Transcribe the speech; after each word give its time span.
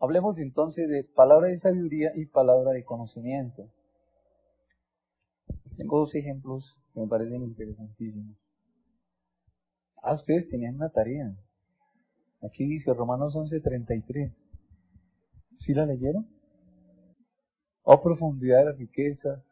Hablemos 0.00 0.38
entonces 0.38 0.88
de 0.88 1.04
palabra 1.04 1.48
de 1.48 1.58
sabiduría 1.58 2.12
y 2.16 2.24
palabra 2.24 2.72
de 2.72 2.84
conocimiento. 2.84 3.68
Tengo 5.76 5.98
dos 5.98 6.14
ejemplos 6.14 6.74
que 6.94 7.00
me 7.00 7.06
parecen 7.06 7.42
interesantísimos. 7.42 8.36
Ah, 10.02 10.14
ustedes 10.14 10.48
tenían 10.48 10.76
una 10.76 10.88
tarea. 10.88 11.36
Aquí 12.42 12.66
dice 12.66 12.94
Romanos 12.94 13.34
11:33. 13.34 14.32
¿Sí 15.58 15.74
la 15.74 15.84
leyeron? 15.84 16.26
Oh 17.82 18.02
profundidad 18.02 18.60
de 18.60 18.64
las 18.64 18.78
riquezas, 18.78 19.46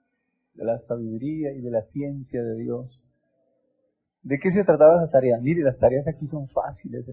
de 0.55 0.65
la 0.65 0.79
sabiduría 0.81 1.53
y 1.53 1.61
de 1.61 1.71
la 1.71 1.83
ciencia 1.93 2.43
de 2.43 2.55
Dios. 2.57 3.05
¿De 4.23 4.39
qué 4.39 4.51
se 4.53 4.65
trataba 4.65 5.03
esa 5.03 5.13
tarea? 5.13 5.39
Mire, 5.41 5.63
las 5.63 5.79
tareas 5.79 6.09
aquí 6.09 6.27
son 6.27 6.49
fáciles. 6.49 7.05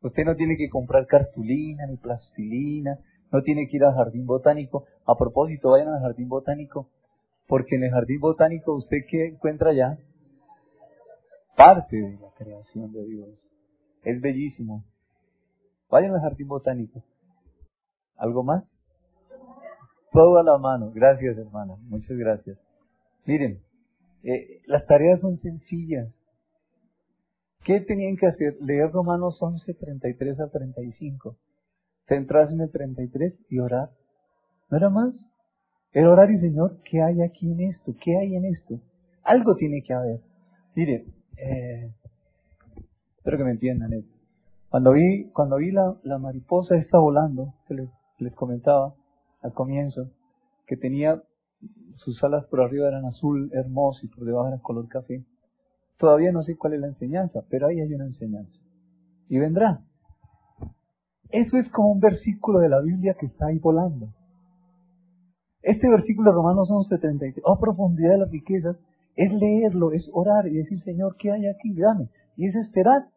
Usted 0.00 0.24
no 0.24 0.36
tiene 0.36 0.56
que 0.56 0.68
comprar 0.68 1.06
cartulina 1.06 1.86
ni 1.86 1.96
plastilina, 1.96 2.98
no 3.32 3.42
tiene 3.42 3.66
que 3.68 3.76
ir 3.76 3.84
al 3.84 3.94
jardín 3.94 4.26
botánico. 4.26 4.84
A 5.06 5.16
propósito, 5.16 5.70
vayan 5.70 5.88
al 5.88 6.00
jardín 6.00 6.28
botánico, 6.28 6.88
porque 7.46 7.76
en 7.76 7.84
el 7.84 7.90
jardín 7.90 8.20
botánico 8.20 8.74
usted 8.74 8.98
qué 9.10 9.26
encuentra 9.26 9.72
ya 9.72 9.98
parte 11.56 11.96
de 11.96 12.18
la 12.20 12.30
creación 12.36 12.92
de 12.92 13.04
Dios. 13.04 13.50
Es 14.04 14.20
bellísimo. 14.20 14.84
Vayan 15.90 16.14
al 16.14 16.20
jardín 16.20 16.46
botánico. 16.46 17.02
¿Algo 18.16 18.44
más? 18.44 18.64
Todo 20.12 20.38
a 20.38 20.44
la 20.44 20.56
mano. 20.58 20.92
Gracias, 20.94 21.36
hermana. 21.36 21.74
Muchas 21.88 22.16
gracias. 22.16 22.58
Miren, 23.26 23.60
eh, 24.22 24.62
las 24.66 24.86
tareas 24.86 25.20
son 25.20 25.38
sencillas. 25.40 26.08
¿Qué 27.68 27.82
tenían 27.82 28.16
que 28.16 28.26
hacer? 28.26 28.56
Leer 28.62 28.90
Romanos 28.92 29.36
11, 29.42 29.74
33 29.74 30.40
a 30.40 30.48
35. 30.48 31.36
Centrarse 32.06 32.54
en 32.54 32.62
el 32.62 32.70
33 32.70 33.34
y 33.50 33.58
orar. 33.58 33.90
¿No 34.70 34.78
era 34.78 34.88
más? 34.88 35.30
El 35.92 36.06
orar 36.06 36.30
y 36.30 36.38
Señor, 36.38 36.78
¿qué 36.90 37.02
hay 37.02 37.20
aquí 37.20 37.52
en 37.52 37.60
esto? 37.60 37.92
¿Qué 38.02 38.16
hay 38.16 38.36
en 38.36 38.46
esto? 38.46 38.80
Algo 39.22 39.54
tiene 39.56 39.82
que 39.82 39.92
haber. 39.92 40.22
Mire, 40.74 41.04
eh, 41.36 41.92
espero 43.18 43.36
que 43.36 43.44
me 43.44 43.50
entiendan 43.50 43.92
esto. 43.92 44.16
Cuando 44.70 44.92
vi, 44.92 45.28
cuando 45.34 45.56
vi 45.56 45.70
la, 45.70 45.94
la 46.04 46.16
mariposa 46.16 46.74
esta 46.74 46.98
volando, 46.98 47.52
que 47.66 47.74
les, 47.74 47.90
les 48.18 48.34
comentaba 48.34 48.94
al 49.42 49.52
comienzo, 49.52 50.08
que 50.66 50.78
tenía 50.78 51.22
sus 51.96 52.24
alas 52.24 52.46
por 52.46 52.62
arriba 52.62 52.88
eran 52.88 53.04
azul 53.04 53.50
hermoso 53.52 54.06
y 54.06 54.08
por 54.08 54.24
debajo 54.24 54.48
eran 54.48 54.60
color 54.60 54.88
café. 54.88 55.22
Todavía 55.98 56.32
no 56.32 56.42
sé 56.42 56.56
cuál 56.56 56.74
es 56.74 56.80
la 56.80 56.86
enseñanza, 56.88 57.44
pero 57.50 57.66
ahí 57.66 57.80
hay 57.80 57.92
una 57.92 58.06
enseñanza. 58.06 58.60
Y 59.28 59.38
vendrá. 59.38 59.80
Eso 61.30 61.58
es 61.58 61.68
como 61.70 61.92
un 61.92 62.00
versículo 62.00 62.60
de 62.60 62.68
la 62.68 62.80
Biblia 62.80 63.16
que 63.18 63.26
está 63.26 63.46
ahí 63.46 63.58
volando. 63.58 64.08
Este 65.62 65.88
versículo 65.88 66.30
de 66.30 66.36
Romanos 66.36 66.70
11:33, 66.70 67.42
oh 67.44 67.58
profundidad 67.58 68.12
de 68.12 68.18
las 68.18 68.30
riquezas, 68.30 68.76
es 69.16 69.32
leerlo, 69.32 69.92
es 69.92 70.08
orar 70.12 70.46
y 70.46 70.54
decir, 70.54 70.80
Señor, 70.82 71.16
¿qué 71.18 71.32
hay 71.32 71.46
aquí? 71.48 71.74
Dame. 71.74 72.08
Y 72.36 72.46
es 72.46 72.54
esperar. 72.54 73.08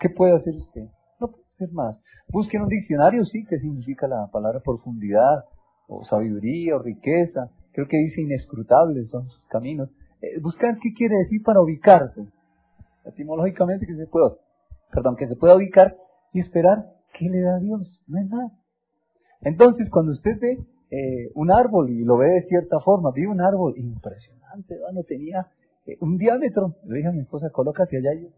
¿Qué 0.00 0.10
puede 0.10 0.34
hacer 0.34 0.54
usted? 0.56 0.88
No 1.20 1.28
puede 1.28 1.44
hacer 1.54 1.72
más. 1.72 1.96
Busquen 2.28 2.62
un 2.62 2.68
diccionario, 2.68 3.24
sí, 3.24 3.44
que 3.46 3.58
significa 3.58 4.08
la 4.08 4.28
palabra 4.32 4.60
profundidad, 4.60 5.44
o 5.86 6.04
sabiduría, 6.04 6.76
o 6.76 6.80
riqueza. 6.80 7.50
Creo 7.72 7.86
que 7.86 7.98
dice 7.98 8.20
inescrutables 8.20 9.08
son 9.10 9.30
sus 9.30 9.46
caminos. 9.46 9.92
Eh, 10.24 10.40
buscar 10.40 10.78
qué 10.80 10.92
quiere 10.96 11.16
decir 11.18 11.42
para 11.42 11.60
ubicarse. 11.60 12.26
Etimológicamente 13.04 13.86
que 13.86 13.94
se 13.94 14.06
pueda, 14.06 14.32
perdón, 14.90 15.16
que 15.16 15.28
se 15.28 15.36
pueda 15.36 15.56
ubicar 15.56 15.96
y 16.32 16.40
esperar 16.40 16.86
qué 17.12 17.28
le 17.28 17.40
da 17.42 17.58
Dios, 17.58 18.02
no 18.06 18.18
es 18.18 18.28
más. 18.30 18.52
Entonces, 19.42 19.90
cuando 19.90 20.12
usted 20.12 20.32
ve 20.40 20.58
eh, 20.90 21.30
un 21.34 21.50
árbol 21.50 21.90
y 21.90 22.04
lo 22.04 22.16
ve 22.16 22.28
de 22.28 22.42
cierta 22.48 22.80
forma, 22.80 23.10
vi 23.14 23.26
un 23.26 23.40
árbol 23.40 23.74
impresionante, 23.76 24.76
no 24.92 25.02
tenía 25.02 25.46
eh, 25.86 25.98
un 26.00 26.16
diámetro. 26.16 26.76
Le 26.86 26.96
dije 26.96 27.08
a 27.08 27.12
mi 27.12 27.20
esposa, 27.20 27.50
colócate 27.50 27.98
allá 27.98 28.14
y 28.14 28.32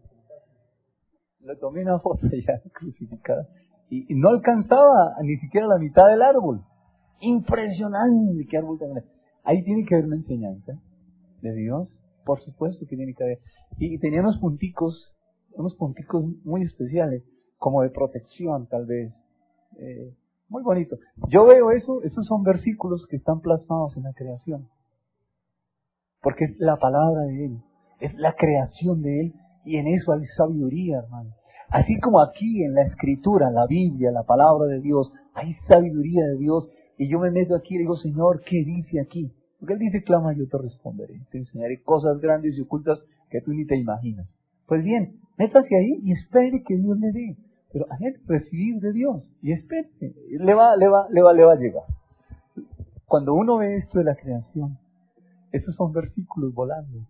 le 1.45 1.55
tomé 1.55 1.83
una 1.83 1.99
foto 1.99 2.27
ya 2.27 2.61
crucificada 2.73 3.47
y, 3.89 4.13
no 4.15 4.29
alcanzaba 4.29 5.15
ni 5.23 5.37
siquiera 5.37 5.67
la 5.67 5.77
mitad 5.77 6.07
del 6.09 6.21
árbol. 6.21 6.61
Impresionante, 7.21 8.45
qué 8.49 8.57
árbol 8.57 8.77
tan 8.77 8.89
Ahí 9.43 9.63
tiene 9.63 9.85
que 9.85 9.95
haber 9.95 10.07
una 10.07 10.17
enseñanza 10.17 10.73
de 11.41 11.53
Dios, 11.53 11.99
por 12.25 12.41
supuesto 12.41 12.85
que 12.87 12.95
tiene 12.95 13.13
que 13.13 13.23
haber. 13.23 13.39
Y 13.77 13.97
tenía 13.99 14.21
unos 14.21 14.37
punticos, 14.37 15.13
unos 15.53 15.75
punticos 15.75 16.23
muy 16.43 16.63
especiales, 16.63 17.23
como 17.57 17.81
de 17.81 17.89
protección 17.89 18.67
tal 18.67 18.85
vez. 18.85 19.13
Eh, 19.77 20.13
muy 20.49 20.63
bonito. 20.63 20.97
Yo 21.29 21.45
veo 21.45 21.71
eso, 21.71 22.01
esos 22.03 22.25
son 22.25 22.43
versículos 22.43 23.05
que 23.09 23.17
están 23.17 23.41
plasmados 23.41 23.97
en 23.97 24.03
la 24.03 24.13
creación. 24.13 24.69
Porque 26.21 26.45
es 26.45 26.55
la 26.59 26.77
palabra 26.77 27.23
de 27.23 27.45
Él, 27.45 27.61
es 27.99 28.13
la 28.15 28.33
creación 28.33 29.01
de 29.01 29.21
Él, 29.21 29.33
y 29.65 29.77
en 29.77 29.87
eso 29.87 30.13
hay 30.13 30.25
sabiduría, 30.37 30.99
hermano. 30.99 31.31
Así 31.69 31.99
como 31.99 32.21
aquí 32.21 32.63
en 32.63 32.73
la 32.73 32.83
escritura, 32.83 33.51
la 33.51 33.67
Biblia, 33.67 34.11
la 34.11 34.23
palabra 34.23 34.67
de 34.67 34.79
Dios, 34.79 35.11
hay 35.33 35.53
sabiduría 35.67 36.25
de 36.25 36.37
Dios, 36.37 36.69
y 36.97 37.09
yo 37.09 37.19
me 37.19 37.29
meto 37.29 37.55
aquí 37.55 37.75
y 37.75 37.79
digo, 37.79 37.95
Señor, 37.97 38.41
¿qué 38.45 38.63
dice 38.63 39.01
aquí? 39.01 39.33
Porque 39.59 39.73
Él 39.73 39.79
dice, 39.79 40.03
clama, 40.03 40.33
yo 40.33 40.47
te 40.47 40.57
responderé. 40.57 41.19
Te 41.31 41.39
enseñaré 41.39 41.81
cosas 41.81 42.19
grandes 42.19 42.57
y 42.57 42.61
ocultas 42.61 43.03
que 43.29 43.41
tú 43.41 43.53
ni 43.53 43.65
te 43.65 43.75
imaginas. 43.75 44.31
Pues 44.67 44.83
bien, 44.83 45.19
métase 45.37 45.75
ahí 45.75 45.99
y 46.03 46.11
espere 46.11 46.63
que 46.63 46.77
Dios 46.77 46.97
le 46.99 47.11
dé. 47.11 47.37
Pero 47.71 47.85
a 47.89 47.97
él 48.01 48.19
recibir 48.27 48.79
de 48.79 48.93
Dios 48.93 49.29
y 49.41 49.51
espere. 49.51 49.89
Le 50.29 50.53
va, 50.53 50.75
le 50.77 50.87
va, 50.87 51.07
le 51.09 51.21
va, 51.21 51.33
le 51.33 51.43
va 51.43 51.53
a 51.53 51.57
llegar. 51.57 51.83
Cuando 53.05 53.33
uno 53.33 53.57
ve 53.57 53.77
esto 53.77 53.99
de 53.99 54.05
la 54.05 54.15
creación, 54.15 54.77
esos 55.51 55.75
son 55.75 55.91
versículos 55.91 56.53
volando 56.53 57.07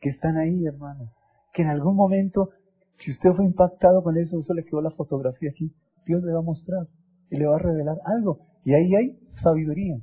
que 0.00 0.10
están 0.10 0.36
ahí, 0.36 0.66
hermano. 0.66 1.10
Que 1.52 1.62
en 1.62 1.68
algún 1.68 1.96
momento, 1.96 2.50
si 2.98 3.12
usted 3.12 3.32
fue 3.32 3.44
impactado 3.44 4.02
con 4.02 4.16
eso, 4.18 4.38
eso 4.38 4.52
le 4.52 4.64
quedó 4.64 4.82
la 4.82 4.90
fotografía 4.90 5.50
aquí, 5.50 5.72
Dios 6.04 6.22
le 6.22 6.32
va 6.32 6.40
a 6.40 6.42
mostrar 6.42 6.86
y 7.30 7.36
le 7.36 7.46
va 7.46 7.56
a 7.56 7.60
revelar 7.60 7.96
algo. 8.04 8.40
Y 8.64 8.74
ahí 8.74 8.94
hay 8.94 9.18
sabiduría 9.42 9.98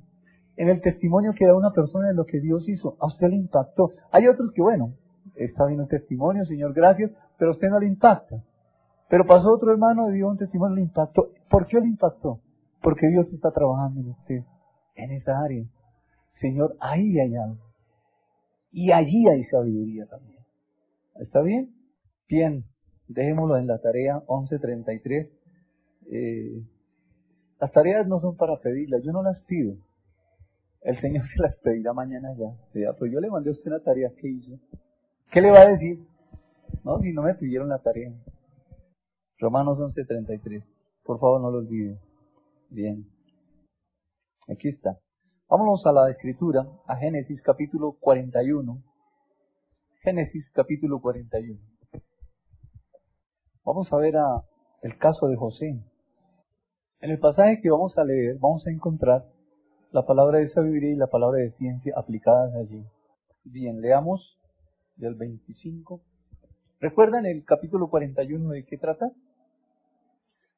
en 0.58 0.70
el 0.70 0.82
testimonio 0.82 1.34
que 1.34 1.46
da 1.46 1.56
una 1.56 1.72
persona 1.72 2.08
de 2.08 2.14
lo 2.14 2.26
que 2.26 2.40
Dios 2.40 2.68
hizo. 2.68 2.98
A 3.00 3.08
usted 3.08 3.28
le 3.30 3.38
impactó. 3.38 3.92
Hay 4.12 4.28
otros 4.28 4.52
que, 4.54 4.62
bueno, 4.62 4.94
está 5.36 5.66
viendo 5.66 5.84
un 5.84 5.90
testimonio, 5.90 6.46
Señor, 6.46 6.74
gracias, 6.74 7.12
pero 7.38 7.52
a 7.52 7.54
usted 7.54 7.70
no 7.70 7.80
le 7.80 7.88
impacta. 7.88 8.44
Pero 9.10 9.26
pasó 9.26 9.52
otro 9.52 9.72
hermano, 9.72 10.10
dio 10.10 10.30
un 10.30 10.38
testimonio, 10.38 10.76
le 10.76 10.84
impactó. 10.84 11.32
¿Por 11.50 11.68
qué 11.68 11.80
le 11.80 11.88
impactó? 11.88 12.40
Porque 12.82 13.08
Dios 13.08 13.32
está 13.34 13.52
trabajando 13.52 14.00
en 14.02 14.10
usted, 14.10 14.44
en 14.96 15.12
esa 15.12 15.40
área. 15.40 15.66
Señor, 16.36 16.76
ahí 16.80 17.20
hay 17.20 17.36
algo. 17.36 17.62
Y 18.72 18.92
allí 18.92 19.28
hay 19.28 19.44
sabiduría 19.44 20.06
también. 20.06 20.40
¿Está 21.16 21.42
bien? 21.42 21.76
Bien, 22.28 22.64
dejémoslo 23.10 23.58
en 23.58 23.68
la 23.68 23.80
tarea 23.80 24.24
1133. 24.30 25.30
Eh, 26.10 26.64
las 27.60 27.72
tareas 27.74 28.08
no 28.08 28.20
son 28.22 28.38
para 28.38 28.58
pedirlas, 28.60 29.04
yo 29.04 29.12
no 29.12 29.22
las 29.22 29.42
pido. 29.42 29.76
El 30.82 31.00
Señor 31.00 31.26
se 31.28 31.42
las 31.42 31.56
pedirá 31.58 31.94
mañana 31.94 32.30
ya. 32.36 32.94
Pues 32.98 33.12
yo 33.12 33.20
le 33.20 33.30
mandé 33.30 33.50
a 33.50 33.54
usted 33.54 33.72
una 33.72 33.84
tarea 33.84 34.10
que 34.18 34.28
hizo. 34.28 34.60
¿Qué 35.32 35.42
le 35.42 35.52
va 35.52 35.62
a 35.62 35.70
decir? 35.70 36.00
No, 36.84 37.00
si 37.00 37.14
no 37.14 37.22
me 37.24 37.36
pidieron 37.36 37.70
la 37.70 37.80
tarea. 37.80 38.12
Romanos 39.38 39.80
11:33. 39.80 40.64
Por 41.04 41.20
favor, 41.20 41.42
no 41.42 41.52
lo 41.52 41.60
olvide. 41.60 42.00
Bien. 42.70 43.06
Aquí 44.48 44.70
está. 44.70 44.98
Vámonos 45.48 45.86
a 45.86 45.92
la 45.92 46.10
escritura, 46.10 46.66
a 46.88 46.96
Génesis 46.96 47.42
capítulo 47.42 47.98
41. 48.00 48.82
Génesis 50.02 50.50
capítulo 50.54 51.00
41. 51.00 51.60
Vamos 53.64 53.92
a 53.94 53.98
ver 53.98 54.18
a 54.18 54.44
el 54.82 54.98
caso 54.98 55.28
de 55.28 55.36
José. 55.36 55.84
En 57.02 57.12
el 57.12 57.20
pasaje 57.20 57.60
que 57.62 57.70
vamos 57.70 57.98
a 57.98 58.04
leer, 58.04 58.38
vamos 58.40 58.66
a 58.66 58.72
encontrar 58.72 59.26
la 59.92 60.06
palabra 60.06 60.40
de 60.40 60.50
sabiduría 60.50 60.92
y 60.92 60.96
la 60.96 61.08
palabra 61.08 61.40
de 61.40 61.52
ciencia 61.52 61.94
aplicadas 61.98 62.56
allí. 62.56 62.84
Bien, 63.44 63.82
leamos 63.82 64.38
del 64.96 65.16
25. 65.16 66.02
¿Recuerdan 66.80 67.26
el 67.26 67.44
capítulo 67.44 67.90
41 67.90 68.50
de 68.50 68.66
qué 68.66 68.78
trata? 68.78 69.12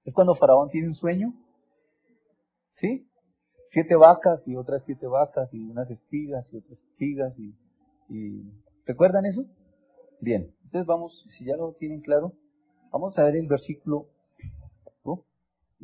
Es 0.06 0.14
cuando 0.14 0.36
Faraón 0.36 0.70
tiene 0.70 0.88
un 0.88 0.96
sueño. 0.96 1.34
¿Sí? 2.76 3.08
Siete 3.72 3.96
vacas 3.96 4.42
y 4.46 4.56
otras 4.56 4.84
siete 4.86 5.08
vacas 5.08 5.52
y 5.54 5.70
unas 5.70 5.90
espigas 5.90 6.52
y 6.54 6.58
otras 6.58 6.80
espigas 6.88 7.34
y, 7.40 7.56
y... 8.10 8.44
¿Recuerdan 8.86 9.26
eso? 9.26 9.46
Bien, 10.20 10.54
entonces 10.66 10.86
vamos, 10.86 11.26
si 11.38 11.46
ya 11.46 11.56
lo 11.56 11.74
tienen 11.74 12.02
claro, 12.02 12.34
vamos 12.92 13.18
a 13.18 13.24
ver 13.24 13.36
el 13.36 13.48
versículo 13.48 14.08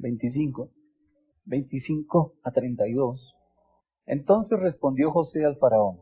25, 0.01 0.69
25 1.45 2.33
a 2.43 2.51
32. 2.51 3.38
Entonces 4.09 4.59
respondió 4.59 5.11
José 5.11 5.45
al 5.45 5.57
faraón, 5.57 5.99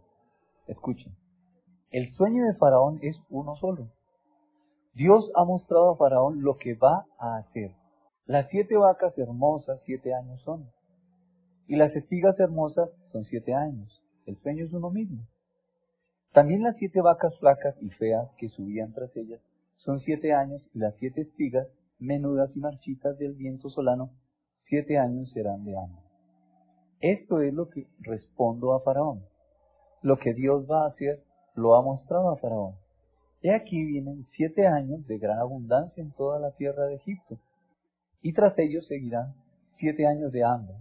escuchen, 0.65 1.13
el 1.91 2.09
sueño 2.13 2.45
de 2.45 2.55
faraón 2.55 2.99
es 3.01 3.21
uno 3.29 3.57
solo. 3.57 3.89
Dios 4.93 5.29
ha 5.35 5.43
mostrado 5.43 5.91
a 5.91 5.97
faraón 5.97 6.41
lo 6.41 6.55
que 6.55 6.73
va 6.75 7.05
a 7.19 7.35
hacer. 7.35 7.75
Las 8.25 8.47
siete 8.49 8.77
vacas 8.77 9.17
hermosas, 9.17 9.81
siete 9.83 10.13
años 10.13 10.41
son. 10.43 10.71
Y 11.67 11.75
las 11.75 11.93
espigas 11.97 12.39
hermosas 12.39 12.89
son 13.11 13.25
siete 13.25 13.53
años. 13.53 14.01
El 14.25 14.37
sueño 14.37 14.63
es 14.63 14.71
uno 14.71 14.89
mismo. 14.89 15.27
También 16.31 16.63
las 16.63 16.77
siete 16.77 17.01
vacas 17.01 17.37
flacas 17.39 17.75
y 17.81 17.89
feas 17.89 18.33
que 18.37 18.47
subían 18.47 18.93
tras 18.93 19.13
ellas 19.17 19.41
son 19.75 19.99
siete 19.99 20.31
años 20.31 20.69
y 20.73 20.79
las 20.79 20.95
siete 20.95 21.23
espigas, 21.23 21.75
menudas 21.99 22.55
y 22.55 22.59
marchitas 22.61 23.17
del 23.17 23.33
viento 23.33 23.69
solano, 23.69 24.11
siete 24.55 24.97
años 24.97 25.29
serán 25.33 25.65
de 25.65 25.77
hambre. 25.77 26.06
Esto 26.99 27.41
es 27.41 27.53
lo 27.53 27.69
que 27.69 27.87
respondo 27.99 28.73
a 28.73 28.81
Faraón. 28.81 29.23
Lo 30.01 30.17
que 30.17 30.33
Dios 30.33 30.65
va 30.69 30.83
a 30.83 30.87
hacer 30.87 31.23
lo 31.53 31.75
ha 31.75 31.81
mostrado 31.83 32.29
a 32.29 32.37
Faraón. 32.37 32.75
Y 33.41 33.49
aquí 33.49 33.85
vienen 33.85 34.23
siete 34.35 34.65
años 34.65 35.05
de 35.05 35.19
gran 35.19 35.37
abundancia 35.37 36.01
en 36.01 36.11
toda 36.11 36.39
la 36.39 36.51
tierra 36.51 36.85
de 36.85 36.95
Egipto. 36.95 37.37
Y 38.21 38.33
tras 38.33 38.57
ellos 38.57 38.87
seguirán 38.87 39.35
siete 39.77 40.07
años 40.07 40.31
de 40.31 40.43
hambre. 40.43 40.75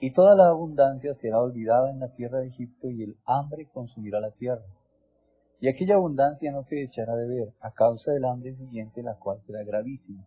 Y 0.00 0.12
toda 0.12 0.36
la 0.36 0.48
abundancia 0.48 1.12
será 1.14 1.40
olvidada 1.40 1.90
en 1.90 1.98
la 1.98 2.14
tierra 2.14 2.38
de 2.38 2.48
Egipto 2.48 2.88
y 2.88 3.02
el 3.02 3.16
hambre 3.24 3.68
consumirá 3.72 4.20
la 4.20 4.30
tierra. 4.30 4.64
Y 5.60 5.68
aquella 5.68 5.96
abundancia 5.96 6.52
no 6.52 6.62
se 6.62 6.80
echará 6.80 7.16
de 7.16 7.26
ver 7.26 7.52
a 7.60 7.72
causa 7.72 8.12
del 8.12 8.24
hambre 8.26 8.54
siguiente, 8.54 9.02
la 9.02 9.16
cual 9.16 9.40
será 9.44 9.64
gravísima. 9.64 10.24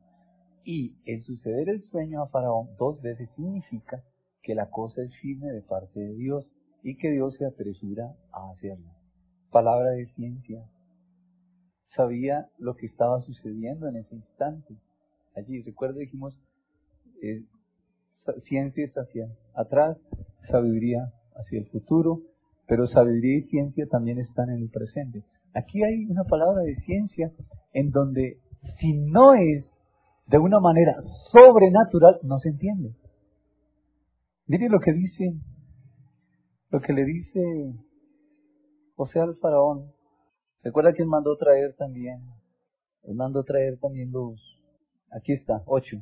Y 0.65 0.97
el 1.05 1.23
suceder 1.23 1.69
el 1.69 1.81
sueño 1.83 2.21
a 2.21 2.27
Faraón 2.27 2.75
dos 2.77 3.01
veces 3.01 3.29
significa 3.37 4.03
que 4.43 4.55
la 4.55 4.69
cosa 4.69 5.01
es 5.01 5.15
firme 5.17 5.51
de 5.51 5.61
parte 5.61 5.99
de 5.99 6.15
Dios 6.15 6.51
y 6.83 6.97
que 6.97 7.11
Dios 7.11 7.35
se 7.35 7.45
apresura 7.45 8.15
a 8.31 8.51
hacerlo. 8.51 8.91
Palabra 9.51 9.91
de 9.91 10.07
ciencia. 10.15 10.63
Sabía 11.95 12.49
lo 12.57 12.75
que 12.75 12.85
estaba 12.85 13.19
sucediendo 13.21 13.87
en 13.87 13.97
ese 13.97 14.15
instante. 14.15 14.75
Allí, 15.35 15.61
recuerdo, 15.61 15.99
dijimos, 15.99 16.33
eh, 17.21 17.43
ciencia 18.43 18.85
está 18.85 19.01
hacia 19.01 19.27
atrás, 19.55 19.97
sabiduría 20.49 21.13
hacia 21.35 21.59
el 21.59 21.67
futuro, 21.67 22.21
pero 22.67 22.87
sabiduría 22.87 23.39
y 23.39 23.43
ciencia 23.43 23.85
también 23.87 24.19
están 24.19 24.49
en 24.49 24.61
el 24.61 24.69
presente. 24.69 25.23
Aquí 25.53 25.83
hay 25.83 26.05
una 26.05 26.23
palabra 26.23 26.61
de 26.61 26.75
ciencia 26.77 27.31
en 27.73 27.91
donde 27.91 28.39
si 28.79 28.93
no 28.93 29.33
es 29.33 29.75
de 30.27 30.37
una 30.37 30.59
manera 30.59 30.95
sobrenatural, 31.31 32.19
no 32.23 32.37
se 32.37 32.49
entiende. 32.49 32.95
Mire 34.51 34.67
lo 34.67 34.81
que 34.81 34.91
dice, 34.91 35.33
lo 36.71 36.81
que 36.81 36.91
le 36.91 37.05
dice 37.05 37.73
José 38.97 39.21
al 39.21 39.37
faraón. 39.37 39.93
Recuerda 40.61 40.91
que 40.91 41.03
él 41.03 41.07
mandó 41.07 41.37
traer 41.37 41.73
también, 41.77 42.19
él 43.03 43.15
mandó 43.15 43.45
traer 43.45 43.79
también 43.79 44.11
los, 44.11 44.41
aquí 45.09 45.31
está, 45.31 45.63
ocho. 45.67 45.99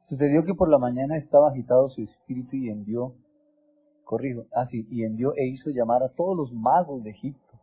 Sucedió 0.00 0.44
que 0.44 0.52
por 0.52 0.68
la 0.68 0.78
mañana 0.78 1.16
estaba 1.16 1.50
agitado 1.50 1.88
su 1.90 2.02
espíritu 2.02 2.56
y 2.56 2.70
envió, 2.70 3.14
corrijo, 4.02 4.46
así, 4.52 4.84
ah, 4.84 4.88
y 4.90 5.04
envió 5.04 5.32
e 5.36 5.46
hizo 5.46 5.70
llamar 5.70 6.02
a 6.02 6.08
todos 6.08 6.36
los 6.36 6.52
magos 6.52 7.04
de 7.04 7.10
Egipto 7.10 7.60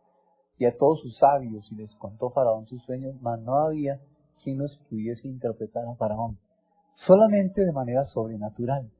y 0.56 0.64
a 0.64 0.74
todos 0.74 1.02
sus 1.02 1.18
sabios 1.18 1.70
y 1.70 1.74
les 1.74 1.94
contó 1.96 2.30
Faraón 2.30 2.66
sus 2.66 2.82
sueños, 2.84 3.14
mas 3.20 3.38
no 3.42 3.56
había 3.56 4.00
quien 4.42 4.56
los 4.56 4.78
pudiese 4.88 5.28
interpretar 5.28 5.84
a 5.84 5.96
Faraón, 5.96 6.38
solamente 6.94 7.62
de 7.62 7.72
manera 7.72 8.06
sobrenatural. 8.06 8.90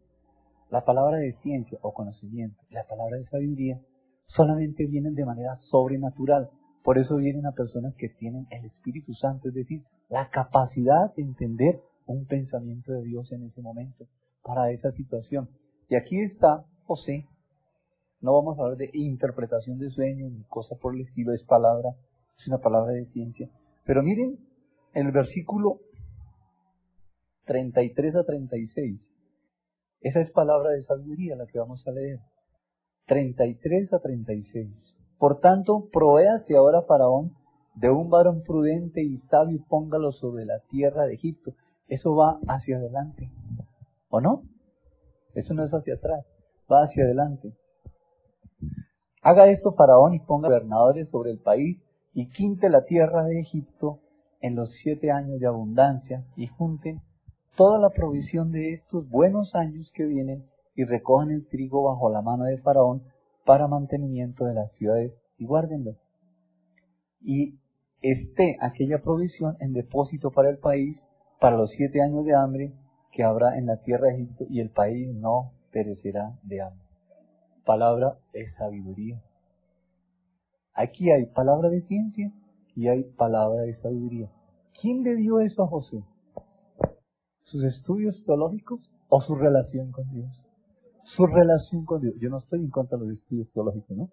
La 0.70 0.84
palabra 0.84 1.18
de 1.18 1.32
ciencia 1.42 1.78
o 1.82 1.92
conocimiento, 1.92 2.62
la 2.70 2.84
palabra 2.86 3.16
de 3.16 3.24
sabiduría, 3.26 3.80
solamente 4.26 4.86
vienen 4.86 5.14
de 5.14 5.24
manera 5.24 5.56
sobrenatural. 5.56 6.48
Por 6.84 6.98
eso 6.98 7.16
vienen 7.16 7.46
a 7.46 7.52
personas 7.52 7.94
que 7.96 8.08
tienen 8.08 8.46
el 8.50 8.64
Espíritu 8.66 9.12
Santo, 9.14 9.48
es 9.48 9.54
decir, 9.54 9.82
la 10.08 10.30
capacidad 10.30 11.12
de 11.16 11.22
entender 11.22 11.80
un 12.06 12.24
pensamiento 12.26 12.92
de 12.92 13.02
Dios 13.02 13.32
en 13.32 13.44
ese 13.44 13.60
momento, 13.60 14.06
para 14.42 14.70
esa 14.70 14.92
situación. 14.92 15.48
Y 15.88 15.96
aquí 15.96 16.20
está 16.20 16.64
José. 16.84 17.26
No 18.20 18.34
vamos 18.34 18.58
a 18.58 18.62
hablar 18.62 18.76
de 18.76 18.90
interpretación 18.92 19.78
de 19.78 19.90
sueños 19.90 20.30
ni 20.30 20.44
cosa 20.44 20.76
por 20.80 20.94
el 20.94 21.02
estilo, 21.02 21.32
es 21.32 21.42
palabra, 21.42 21.90
es 22.38 22.46
una 22.46 22.58
palabra 22.58 22.92
de 22.92 23.06
ciencia. 23.06 23.48
Pero 23.84 24.02
miren, 24.02 24.38
en 24.94 25.06
el 25.06 25.12
versículo 25.12 25.80
33 27.46 28.14
a 28.14 28.24
36, 28.24 29.14
esa 30.00 30.20
es 30.20 30.30
palabra 30.30 30.70
de 30.70 30.82
sabiduría 30.82 31.36
la 31.36 31.46
que 31.46 31.58
vamos 31.58 31.86
a 31.86 31.90
leer. 31.90 32.20
33 33.06 33.92
a 33.92 33.98
36. 33.98 34.96
Por 35.18 35.40
tanto, 35.40 35.88
provéase 35.92 36.56
ahora 36.56 36.82
Faraón 36.82 37.34
de 37.74 37.90
un 37.90 38.08
varón 38.08 38.42
prudente 38.42 39.02
y 39.02 39.18
sabio 39.18 39.56
y 39.56 39.58
póngalo 39.58 40.12
sobre 40.12 40.46
la 40.46 40.60
tierra 40.70 41.06
de 41.06 41.14
Egipto. 41.14 41.52
Eso 41.86 42.14
va 42.14 42.38
hacia 42.48 42.78
adelante. 42.78 43.30
¿O 44.08 44.20
no? 44.20 44.42
Eso 45.34 45.54
no 45.54 45.64
es 45.64 45.70
hacia 45.72 45.94
atrás, 45.94 46.24
va 46.70 46.82
hacia 46.84 47.04
adelante. 47.04 47.52
Haga 49.22 49.48
esto 49.48 49.72
Faraón 49.72 50.14
y 50.14 50.20
ponga 50.20 50.48
gobernadores 50.48 51.10
sobre 51.10 51.30
el 51.30 51.40
país 51.40 51.78
y 52.14 52.30
quinte 52.30 52.70
la 52.70 52.84
tierra 52.84 53.24
de 53.24 53.40
Egipto 53.40 54.00
en 54.40 54.56
los 54.56 54.72
siete 54.82 55.10
años 55.10 55.38
de 55.38 55.46
abundancia 55.46 56.24
y 56.36 56.46
junten 56.46 57.02
toda 57.56 57.78
la 57.78 57.90
provisión 57.90 58.52
de 58.52 58.72
estos 58.72 59.08
buenos 59.08 59.54
años 59.54 59.90
que 59.94 60.04
vienen 60.04 60.44
y 60.74 60.84
recojan 60.84 61.30
el 61.30 61.46
trigo 61.46 61.82
bajo 61.82 62.10
la 62.10 62.22
mano 62.22 62.44
de 62.44 62.58
Faraón 62.58 63.02
para 63.44 63.68
mantenimiento 63.68 64.44
de 64.44 64.54
las 64.54 64.72
ciudades 64.74 65.20
y 65.38 65.44
guárdenlo. 65.44 65.96
Y 67.20 67.58
esté 68.02 68.56
aquella 68.60 69.02
provisión 69.02 69.56
en 69.60 69.72
depósito 69.72 70.30
para 70.30 70.50
el 70.50 70.58
país 70.58 71.02
para 71.40 71.56
los 71.56 71.70
siete 71.70 72.02
años 72.02 72.24
de 72.24 72.34
hambre 72.34 72.72
que 73.12 73.24
habrá 73.24 73.58
en 73.58 73.66
la 73.66 73.78
tierra 73.82 74.08
de 74.08 74.14
Egipto 74.14 74.44
y 74.48 74.60
el 74.60 74.70
país 74.70 75.08
no 75.14 75.52
perecerá 75.72 76.38
de 76.42 76.62
hambre. 76.62 76.86
Palabra 77.64 78.18
de 78.32 78.48
sabiduría. 78.50 79.20
Aquí 80.74 81.10
hay 81.10 81.26
palabra 81.26 81.68
de 81.68 81.82
ciencia 81.82 82.32
y 82.74 82.88
hay 82.88 83.02
palabra 83.02 83.62
de 83.62 83.74
sabiduría. 83.76 84.30
¿Quién 84.80 85.02
le 85.02 85.16
dio 85.16 85.40
eso 85.40 85.64
a 85.64 85.66
José? 85.66 86.02
Sus 87.50 87.64
estudios 87.64 88.22
teológicos 88.24 88.88
o 89.08 89.20
su 89.22 89.34
relación 89.34 89.90
con 89.90 90.08
Dios. 90.10 90.30
Su 91.02 91.26
relación 91.26 91.84
con 91.84 92.00
Dios. 92.00 92.14
Yo 92.20 92.30
no 92.30 92.38
estoy 92.38 92.60
en 92.60 92.70
contra 92.70 92.96
de 92.96 93.06
los 93.06 93.18
estudios 93.18 93.50
teológicos, 93.52 93.96
¿no? 93.96 94.08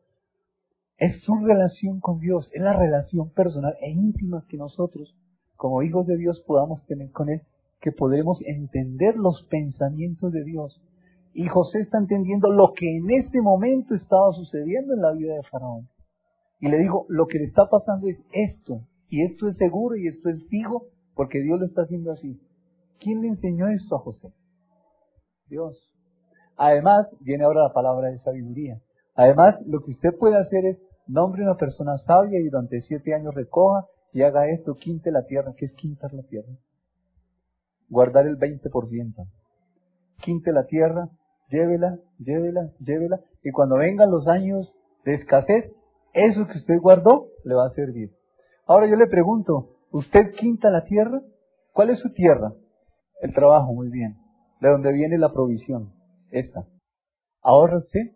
Es 0.98 1.22
su 1.22 1.36
relación 1.36 2.00
con 2.00 2.20
Dios, 2.20 2.50
es 2.54 2.62
la 2.62 2.74
relación 2.74 3.30
personal 3.30 3.76
e 3.82 3.92
íntima 3.92 4.44
que 4.50 4.58
nosotros, 4.58 5.16
como 5.56 5.84
hijos 5.84 6.08
de 6.08 6.18
Dios, 6.18 6.44
podamos 6.48 6.84
tener 6.88 7.12
con 7.12 7.30
Él, 7.30 7.42
que 7.80 7.92
podremos 7.92 8.42
entender 8.44 9.16
los 9.16 9.44
pensamientos 9.52 10.32
de 10.32 10.44
Dios. 10.44 10.82
Y 11.36 11.46
José 11.46 11.82
está 11.82 12.00
entendiendo 12.00 12.52
lo 12.52 12.74
que 12.74 12.98
en 12.98 13.12
ese 13.12 13.40
momento 13.42 13.94
estaba 13.94 14.32
sucediendo 14.32 14.96
en 14.96 15.02
la 15.02 15.12
vida 15.12 15.36
de 15.36 15.44
Faraón. 15.44 15.88
Y 16.60 16.70
le 16.70 16.80
digo, 16.80 17.06
lo 17.10 17.28
que 17.28 17.38
le 17.38 17.46
está 17.46 17.70
pasando 17.70 18.08
es 18.08 18.18
esto, 18.32 18.82
y 19.10 19.22
esto 19.22 19.48
es 19.48 19.58
seguro 19.58 19.96
y 19.96 20.08
esto 20.08 20.30
es 20.30 20.44
fijo, 20.48 20.88
porque 21.14 21.44
Dios 21.44 21.60
lo 21.60 21.68
está 21.68 21.84
haciendo 21.84 22.12
así. 22.12 22.40
¿Quién 23.00 23.22
le 23.22 23.28
enseñó 23.30 23.68
esto 23.68 23.96
a 23.96 24.00
José? 24.00 24.30
Dios. 25.48 25.92
Además, 26.58 27.08
viene 27.22 27.44
ahora 27.44 27.64
la 27.64 27.74
palabra 27.74 28.10
de 28.10 28.20
sabiduría. 28.20 28.80
Además, 29.16 29.56
lo 29.66 29.82
que 29.82 29.92
usted 29.92 30.18
puede 30.18 30.38
hacer 30.38 30.66
es 30.66 30.78
nombre 31.08 31.44
una 31.44 31.56
persona 31.56 31.98
sabia 32.00 32.40
y 32.40 32.50
durante 32.50 32.82
siete 32.82 33.14
años 33.14 33.34
recoja 33.34 33.86
y 34.12 34.24
haga 34.24 34.50
esto, 34.50 34.76
quinte 34.76 35.12
la 35.12 35.24
tierra. 35.26 35.54
¿Qué 35.56 35.66
es 35.66 35.74
quintar 35.74 36.14
la 36.14 36.24
tierra? 36.24 36.52
Guardar 37.90 38.26
el 38.26 38.38
20%. 38.38 39.28
Quinte 40.22 40.52
la 40.52 40.66
tierra, 40.66 41.10
llévela, 41.50 42.00
llévela, 42.18 42.72
llévela. 42.80 43.20
Y 43.44 43.52
cuando 43.52 43.78
vengan 43.78 44.12
los 44.12 44.28
años 44.28 44.76
de 45.06 45.16
escasez, 45.16 45.72
eso 46.14 46.48
que 46.48 46.58
usted 46.58 46.80
guardó 46.82 47.28
le 47.44 47.54
va 47.54 47.66
a 47.66 47.70
servir. 47.70 48.12
Ahora 48.66 48.88
yo 48.88 48.96
le 48.96 49.08
pregunto, 49.08 49.78
¿usted 49.92 50.32
quinta 50.38 50.70
la 50.70 50.84
tierra? 50.84 51.22
¿Cuál 51.74 51.92
es 51.92 52.00
su 52.00 52.12
tierra? 52.12 52.54
El 53.22 53.34
trabajo, 53.34 53.74
muy 53.74 53.90
bien. 53.90 54.18
¿De 54.62 54.70
dónde 54.70 54.94
viene 54.94 55.18
la 55.18 55.32
provisión? 55.32 55.94
Esta. 56.32 56.66
Ahórrase. 57.42 58.16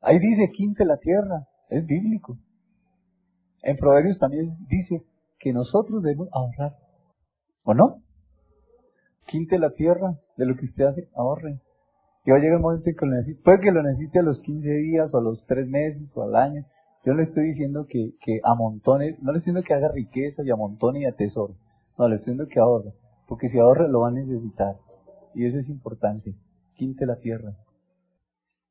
Ahí 0.00 0.18
dice, 0.18 0.50
quinte 0.52 0.84
la 0.84 0.96
tierra. 0.98 1.46
Es 1.68 1.84
bíblico. 1.86 2.38
En 3.62 3.76
Proverbios 3.76 4.18
también 4.18 4.56
dice 4.68 5.02
que 5.38 5.52
nosotros 5.52 6.02
debemos 6.02 6.28
ahorrar. 6.32 6.76
¿O 7.64 7.74
no? 7.74 8.02
Quinte 9.26 9.58
la 9.58 9.70
tierra 9.70 10.18
de 10.36 10.46
lo 10.46 10.54
que 10.56 10.66
usted 10.66 10.84
hace, 10.84 11.08
ahorre. 11.14 11.60
Y 12.26 12.30
va 12.30 12.36
a 12.36 12.40
llegar 12.40 12.56
el 12.56 12.62
momento 12.62 12.88
en 12.88 12.96
que 12.96 13.06
lo 13.06 13.12
necesite. 13.12 13.42
Puede 13.42 13.60
que 13.60 13.72
lo 13.72 13.82
necesite 13.82 14.18
a 14.18 14.22
los 14.22 14.40
15 14.40 14.70
días 14.70 15.12
o 15.12 15.18
a 15.18 15.22
los 15.22 15.44
3 15.46 15.66
meses 15.68 16.12
o 16.14 16.22
al 16.22 16.36
año. 16.36 16.64
Yo 17.04 17.12
no 17.12 17.18
le 17.18 17.24
estoy 17.24 17.48
diciendo 17.48 17.86
que, 17.86 18.12
que 18.20 18.40
amontone, 18.42 19.16
no 19.20 19.32
le 19.32 19.38
estoy 19.38 19.52
diciendo 19.52 19.62
que 19.62 19.74
haga 19.74 19.88
riqueza 19.92 20.42
y 20.44 20.50
amontone 20.50 21.00
y 21.00 21.04
atesore. 21.04 21.54
No, 21.98 22.08
le 22.08 22.16
estoy 22.16 22.32
diciendo 22.32 22.50
que 22.50 22.60
ahorre. 22.60 22.92
Porque 23.34 23.48
si 23.48 23.58
ahorra 23.58 23.88
lo 23.88 24.02
va 24.02 24.10
a 24.10 24.12
necesitar. 24.12 24.76
Y 25.34 25.44
eso 25.44 25.58
es 25.58 25.68
importante. 25.68 26.36
Quinte 26.76 27.04
la 27.04 27.16
tierra. 27.16 27.56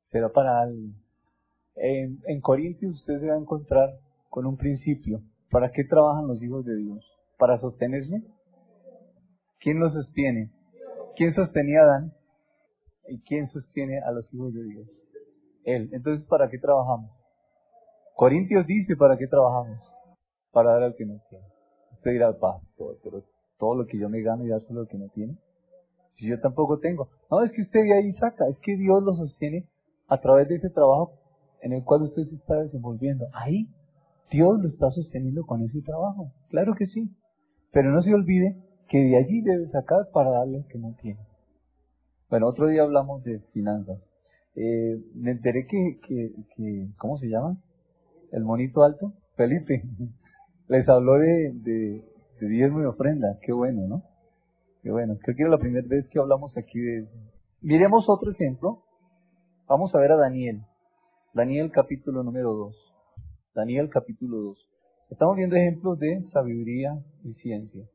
Será 0.09 0.29
para 0.29 0.61
alguien. 0.61 0.95
En, 1.75 2.39
Corintios 2.39 2.95
usted 2.95 3.19
se 3.19 3.27
va 3.27 3.33
a 3.33 3.39
encontrar 3.39 3.89
con 4.29 4.45
un 4.45 4.55
principio. 4.55 5.21
¿Para 5.51 5.69
qué 5.73 5.83
trabajan 5.83 6.27
los 6.27 6.41
hijos 6.41 6.63
de 6.63 6.77
Dios? 6.77 7.05
¿Para 7.37 7.57
sostenerse? 7.57 8.23
¿Quién 9.59 9.81
los 9.81 9.91
sostiene? 9.91 10.49
¿Quién 11.17 11.33
sostenía 11.33 11.81
a 11.81 11.83
Adán? 11.83 12.13
¿Y 13.09 13.19
quién 13.19 13.47
sostiene 13.47 13.99
a 13.99 14.11
los 14.11 14.33
hijos 14.33 14.53
de 14.53 14.63
Dios? 14.63 14.87
Él. 15.65 15.89
Entonces, 15.91 16.25
¿para 16.27 16.49
qué 16.49 16.57
trabajamos? 16.57 17.11
Corintios 18.15 18.65
dice, 18.65 18.95
¿para 18.95 19.17
qué 19.17 19.27
trabajamos? 19.27 19.83
Para 20.53 20.71
dar 20.71 20.83
al 20.83 20.95
que 20.95 21.05
no 21.05 21.21
tiene. 21.29 21.47
Usted 21.91 22.11
dirá, 22.11 22.31
pastor, 22.39 22.97
pero 23.03 23.25
todo 23.57 23.75
lo 23.75 23.85
que 23.85 23.97
yo 23.97 24.09
me 24.09 24.21
gano 24.21 24.45
y 24.45 24.49
dárselo 24.49 24.81
al 24.81 24.87
que 24.87 24.97
no 24.97 25.09
tiene. 25.09 25.37
Si 26.13 26.27
yo 26.27 26.39
tampoco 26.39 26.79
tengo. 26.79 27.09
No, 27.31 27.41
es 27.41 27.51
que 27.51 27.61
usted 27.61 27.81
de 27.81 27.93
ahí 27.93 28.11
saca, 28.13 28.47
es 28.49 28.59
que 28.59 28.77
Dios 28.77 29.03
lo 29.03 29.15
sostiene 29.15 29.67
a 30.07 30.19
través 30.19 30.47
de 30.47 30.55
ese 30.55 30.69
trabajo 30.69 31.13
en 31.61 31.73
el 31.73 31.83
cual 31.83 32.03
usted 32.03 32.23
se 32.23 32.35
está 32.35 32.55
desenvolviendo. 32.61 33.25
Ahí, 33.33 33.67
Dios 34.29 34.59
lo 34.59 34.67
está 34.67 34.89
sosteniendo 34.91 35.45
con 35.45 35.61
ese 35.63 35.81
trabajo. 35.81 36.31
Claro 36.49 36.75
que 36.75 36.85
sí. 36.85 37.09
Pero 37.71 37.91
no 37.91 38.01
se 38.01 38.13
olvide 38.13 38.57
que 38.87 38.99
de 38.99 39.17
allí 39.17 39.41
debe 39.41 39.65
sacar 39.67 40.09
para 40.13 40.29
darle 40.31 40.57
al 40.57 40.67
que 40.67 40.77
no 40.77 40.95
tiene. 41.01 41.19
Bueno, 42.29 42.47
otro 42.47 42.67
día 42.67 42.83
hablamos 42.83 43.23
de 43.23 43.39
finanzas. 43.53 44.11
Eh, 44.55 45.01
me 45.15 45.31
enteré 45.31 45.65
que, 45.65 45.99
que, 46.05 46.31
que, 46.55 46.87
¿cómo 46.97 47.17
se 47.17 47.27
llama? 47.27 47.57
El 48.31 48.43
monito 48.43 48.83
alto, 48.83 49.13
Felipe, 49.35 49.83
les 50.67 50.87
habló 50.89 51.13
de, 51.13 52.03
de 52.39 52.47
diezmo 52.47 52.81
y 52.81 52.85
ofrenda. 52.85 53.37
Qué 53.41 53.53
bueno, 53.53 53.87
¿no? 53.87 54.03
Qué 54.81 54.91
bueno. 54.91 55.17
Creo 55.21 55.35
que 55.35 55.43
era 55.43 55.51
la 55.51 55.57
primera 55.57 55.87
vez 55.87 56.07
que 56.09 56.19
hablamos 56.19 56.57
aquí 56.57 56.79
de 56.79 56.99
eso. 56.99 57.15
Miremos 57.61 58.09
otro 58.09 58.31
ejemplo. 58.31 58.83
Vamos 59.67 59.95
a 59.95 59.99
ver 59.99 60.11
a 60.11 60.17
Daniel. 60.17 60.61
Daniel 61.33 61.71
capítulo 61.71 62.23
número 62.23 62.53
2. 62.53 62.93
Daniel 63.55 63.89
capítulo 63.89 64.37
2. 64.37 64.69
Estamos 65.09 65.35
viendo 65.35 65.55
ejemplos 65.55 65.99
de 65.99 66.23
sabiduría 66.31 67.01
y 67.23 67.33
ciencia. 67.33 67.87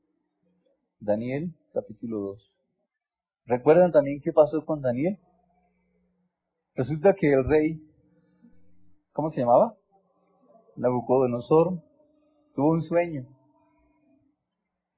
Daniel 1.00 1.54
capítulo 1.72 2.20
2. 2.20 2.52
¿Recuerdan 3.46 3.92
también 3.92 4.20
qué 4.22 4.32
pasó 4.32 4.64
con 4.64 4.82
Daniel? 4.82 5.18
Resulta 6.74 7.14
que 7.14 7.32
el 7.32 7.44
rey, 7.44 7.82
¿cómo 9.12 9.30
se 9.30 9.40
llamaba? 9.40 9.74
Nabucodonosor, 10.76 11.82
tuvo 12.54 12.72
un 12.72 12.82
sueño. 12.82 13.26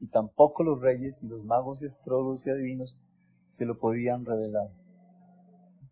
Y 0.01 0.09
tampoco 0.09 0.63
los 0.63 0.81
reyes 0.81 1.23
y 1.23 1.27
los 1.27 1.45
magos 1.45 1.83
y 1.83 1.87
astrólogos 1.87 2.47
y 2.47 2.51
adivinos 2.51 2.97
se 3.59 3.67
lo 3.67 3.79
podían 3.79 4.25
revelar. 4.25 4.69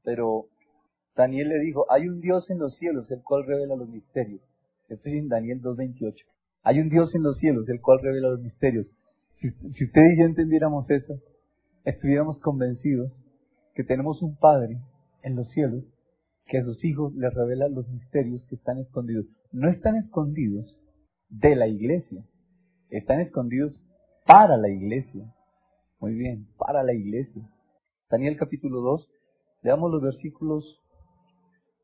Pero 0.03 0.47
Daniel 1.15 1.49
le 1.49 1.59
dijo, 1.61 1.85
hay 1.91 2.09
un 2.09 2.21
Dios 2.21 2.49
en 2.51 2.59
los 2.59 2.77
cielos, 2.77 3.11
el 3.11 3.23
cual 3.23 3.45
revela 3.47 3.77
los 3.77 3.89
misterios. 3.89 4.49
Esto 4.89 5.09
es 5.09 5.15
en 5.15 5.29
Daniel 5.29 5.61
2.28. 5.61 6.15
Hay 6.63 6.81
un 6.81 6.89
Dios 6.89 7.15
en 7.15 7.23
los 7.23 7.39
cielos, 7.39 7.69
el 7.69 7.81
cual 7.81 8.01
revela 8.03 8.31
los 8.31 8.41
misterios. 8.41 8.89
Si, 9.41 9.51
si 9.51 9.85
usted 9.85 10.03
y 10.17 10.23
entendiéramos 10.23 10.89
eso, 10.91 11.21
estuviéramos 11.85 12.39
convencidos 12.39 13.13
que 13.75 13.85
tenemos 13.85 14.23
un 14.23 14.37
Padre 14.37 14.81
en 15.23 15.37
los 15.37 15.51
cielos 15.51 15.93
que 16.47 16.59
a 16.59 16.65
sus 16.65 16.83
hijos 16.85 17.15
les 17.15 17.33
revela 17.35 17.69
los 17.69 17.89
misterios 17.89 18.45
que 18.47 18.57
están 18.57 18.79
escondidos. 18.79 19.27
No 19.53 19.69
están 19.69 19.97
escondidos 19.97 20.83
de 21.29 21.55
la 21.55 21.69
iglesia, 21.69 22.25
están 22.91 23.21
escondidos 23.21 23.81
para 24.29 24.59
la 24.59 24.69
iglesia. 24.69 25.25
Muy 26.01 26.15
bien, 26.15 26.47
para 26.59 26.83
la 26.83 26.93
iglesia. 26.93 27.43
Daniel 28.11 28.37
capítulo 28.37 28.83
2, 28.83 29.09
leamos 29.63 29.91
los 29.91 30.03
versículos, 30.03 30.83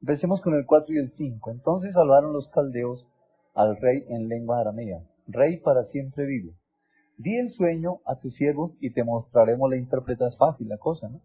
empecemos 0.02 0.42
con 0.42 0.54
el 0.54 0.66
4 0.66 0.94
y 0.94 0.98
el 0.98 1.10
5. 1.12 1.50
Entonces 1.50 1.96
hablaron 1.96 2.34
los 2.34 2.46
caldeos 2.48 3.06
al 3.54 3.78
rey 3.78 4.04
en 4.10 4.28
lengua 4.28 4.60
aramea. 4.60 5.00
Rey 5.26 5.56
para 5.60 5.84
siempre 5.84 6.26
vive. 6.26 6.52
Di 7.16 7.34
el 7.38 7.48
sueño 7.48 8.00
a 8.04 8.16
tus 8.20 8.34
siervos 8.34 8.76
y 8.78 8.92
te 8.92 9.04
mostraremos 9.04 9.70
la 9.70 9.78
interpretación. 9.78 10.28
Es 10.28 10.36
fácil 10.36 10.68
la 10.68 10.76
cosa, 10.76 11.08
¿no? 11.08 11.22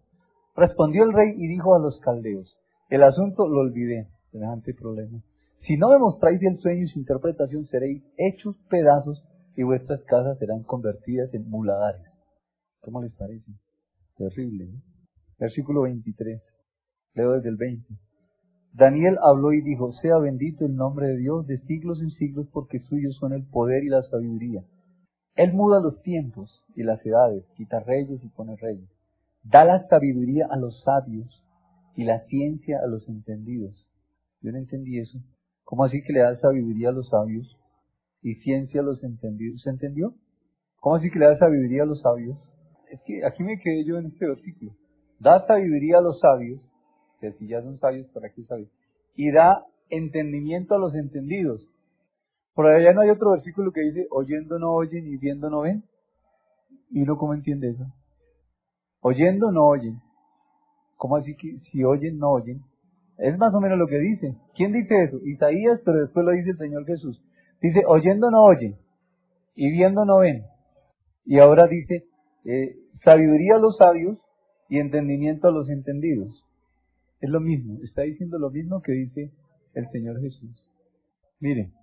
Respondió 0.55 1.03
el 1.03 1.11
rey 1.11 1.33
y 1.35 1.47
dijo 1.49 1.75
a 1.75 1.79
los 1.79 1.99
caldeos, 1.99 2.57
el 2.89 3.03
asunto 3.03 3.45
lo 3.45 3.59
olvidé, 3.59 4.07
semejante 4.31 4.73
problema. 4.73 5.21
Si 5.57 5.75
no 5.75 5.89
me 5.89 5.99
mostráis 5.99 6.41
el 6.43 6.57
sueño 6.59 6.83
y 6.83 6.87
su 6.87 6.99
interpretación, 6.99 7.65
seréis 7.65 8.03
hechos 8.17 8.55
pedazos 8.69 9.21
y 9.59 9.63
vuestras 9.63 10.01
casas 10.03 10.39
serán 10.39 10.63
convertidas 10.63 11.33
en 11.33 11.49
muladares. 11.49 12.07
¿Cómo 12.79 13.01
les 13.01 13.13
parece? 13.13 13.51
Terrible. 14.15 14.67
¿no? 14.67 14.81
Versículo 15.37 15.81
23. 15.81 16.41
Leo 17.13 17.33
desde 17.33 17.49
el 17.49 17.57
20. 17.57 17.93
Daniel 18.71 19.17
habló 19.21 19.51
y 19.51 19.61
dijo, 19.61 19.91
sea 19.91 20.17
bendito 20.17 20.65
el 20.65 20.77
nombre 20.77 21.07
de 21.07 21.17
Dios 21.17 21.45
de 21.45 21.57
siglos 21.57 21.99
en 22.01 22.09
siglos 22.09 22.47
porque 22.53 22.79
suyos 22.79 23.17
son 23.17 23.33
el 23.33 23.45
poder 23.47 23.83
y 23.83 23.89
la 23.89 24.01
sabiduría. 24.01 24.63
Él 25.35 25.51
muda 25.51 25.81
los 25.81 26.01
tiempos 26.03 26.63
y 26.73 26.83
las 26.83 27.05
edades, 27.05 27.43
quita 27.57 27.81
reyes 27.81 28.23
y 28.23 28.29
pone 28.29 28.55
reyes. 28.55 28.89
Da 29.43 29.65
la 29.65 29.85
sabiduría 29.89 30.47
a 30.49 30.55
los 30.55 30.81
sabios 30.83 31.43
y 31.97 32.05
la 32.05 32.21
ciencia 32.27 32.79
a 32.81 32.87
los 32.87 33.09
entendidos. 33.09 33.89
Yo 34.39 34.53
no 34.53 34.57
entendí 34.57 34.99
eso. 34.99 35.19
¿Cómo 35.65 35.83
así 35.83 36.01
que 36.01 36.13
le 36.13 36.21
da 36.21 36.33
sabiduría 36.37 36.89
a 36.89 36.93
los 36.93 37.09
sabios 37.09 37.58
y 38.21 38.35
ciencia 38.35 38.81
a 38.81 38.83
los 38.83 39.03
entendidos? 39.03 39.61
¿Se 39.63 39.69
entendió? 39.69 40.13
¿Cómo 40.79 40.95
así 40.95 41.09
que 41.09 41.19
le 41.19 41.25
da 41.25 41.37
sabiduría 41.37 41.83
a 41.83 41.85
los 41.85 42.01
sabios? 42.01 42.39
Es 42.91 43.01
que 43.05 43.25
aquí 43.25 43.43
me 43.43 43.59
quedé 43.59 43.85
yo 43.85 43.97
en 43.97 44.07
este 44.07 44.27
versículo. 44.27 44.71
Da 45.19 45.45
sabiduría 45.45 45.97
a 45.97 46.01
los 46.01 46.19
sabios, 46.19 46.61
si 47.37 47.47
ya 47.47 47.61
son 47.61 47.77
sabios, 47.77 48.07
¿para 48.13 48.29
qué 48.29 48.43
sabios? 48.43 48.69
Y 49.15 49.31
da 49.31 49.65
entendimiento 49.89 50.75
a 50.75 50.79
los 50.79 50.95
entendidos. 50.95 51.67
Por 52.53 52.67
allá 52.67 52.93
no 52.93 53.01
hay 53.01 53.09
otro 53.09 53.31
versículo 53.31 53.71
que 53.71 53.81
dice, 53.81 54.07
oyendo 54.09 54.59
no 54.59 54.73
oyen 54.73 55.07
y 55.07 55.17
viendo 55.17 55.49
no 55.49 55.61
ven. 55.61 55.83
¿Y 56.89 57.01
uno 57.01 57.17
cómo 57.17 57.33
entiende 57.33 57.69
eso? 57.69 57.85
Oyendo 59.01 59.51
no 59.51 59.65
oyen. 59.67 60.01
¿Cómo 60.97 61.15
así 61.15 61.35
que 61.35 61.59
si 61.71 61.83
oyen 61.83 62.17
no 62.17 62.31
oyen? 62.31 62.61
Es 63.17 63.37
más 63.37 63.53
o 63.53 63.61
menos 63.61 63.77
lo 63.77 63.87
que 63.87 63.99
dice. 63.99 64.35
¿Quién 64.55 64.71
dice 64.71 65.03
eso? 65.03 65.17
Isaías, 65.25 65.81
pero 65.85 65.99
después 65.99 66.25
lo 66.25 66.31
dice 66.31 66.51
el 66.51 66.57
Señor 66.57 66.85
Jesús. 66.85 67.21
Dice, 67.61 67.83
oyendo 67.87 68.31
no 68.31 68.43
oyen 68.43 68.77
y 69.55 69.71
viendo 69.71 70.05
no 70.05 70.19
ven. 70.19 70.45
Y 71.25 71.39
ahora 71.39 71.67
dice, 71.67 72.05
eh, 72.45 72.75
sabiduría 73.03 73.55
a 73.55 73.59
los 73.59 73.77
sabios 73.77 74.17
y 74.69 74.79
entendimiento 74.79 75.47
a 75.47 75.51
los 75.51 75.69
entendidos. 75.69 76.45
Es 77.19 77.29
lo 77.29 77.41
mismo, 77.41 77.79
está 77.83 78.03
diciendo 78.03 78.39
lo 78.39 78.49
mismo 78.49 78.81
que 78.81 78.93
dice 78.93 79.31
el 79.73 79.89
Señor 79.89 80.21
Jesús. 80.21 80.71
Miren, 81.39 81.73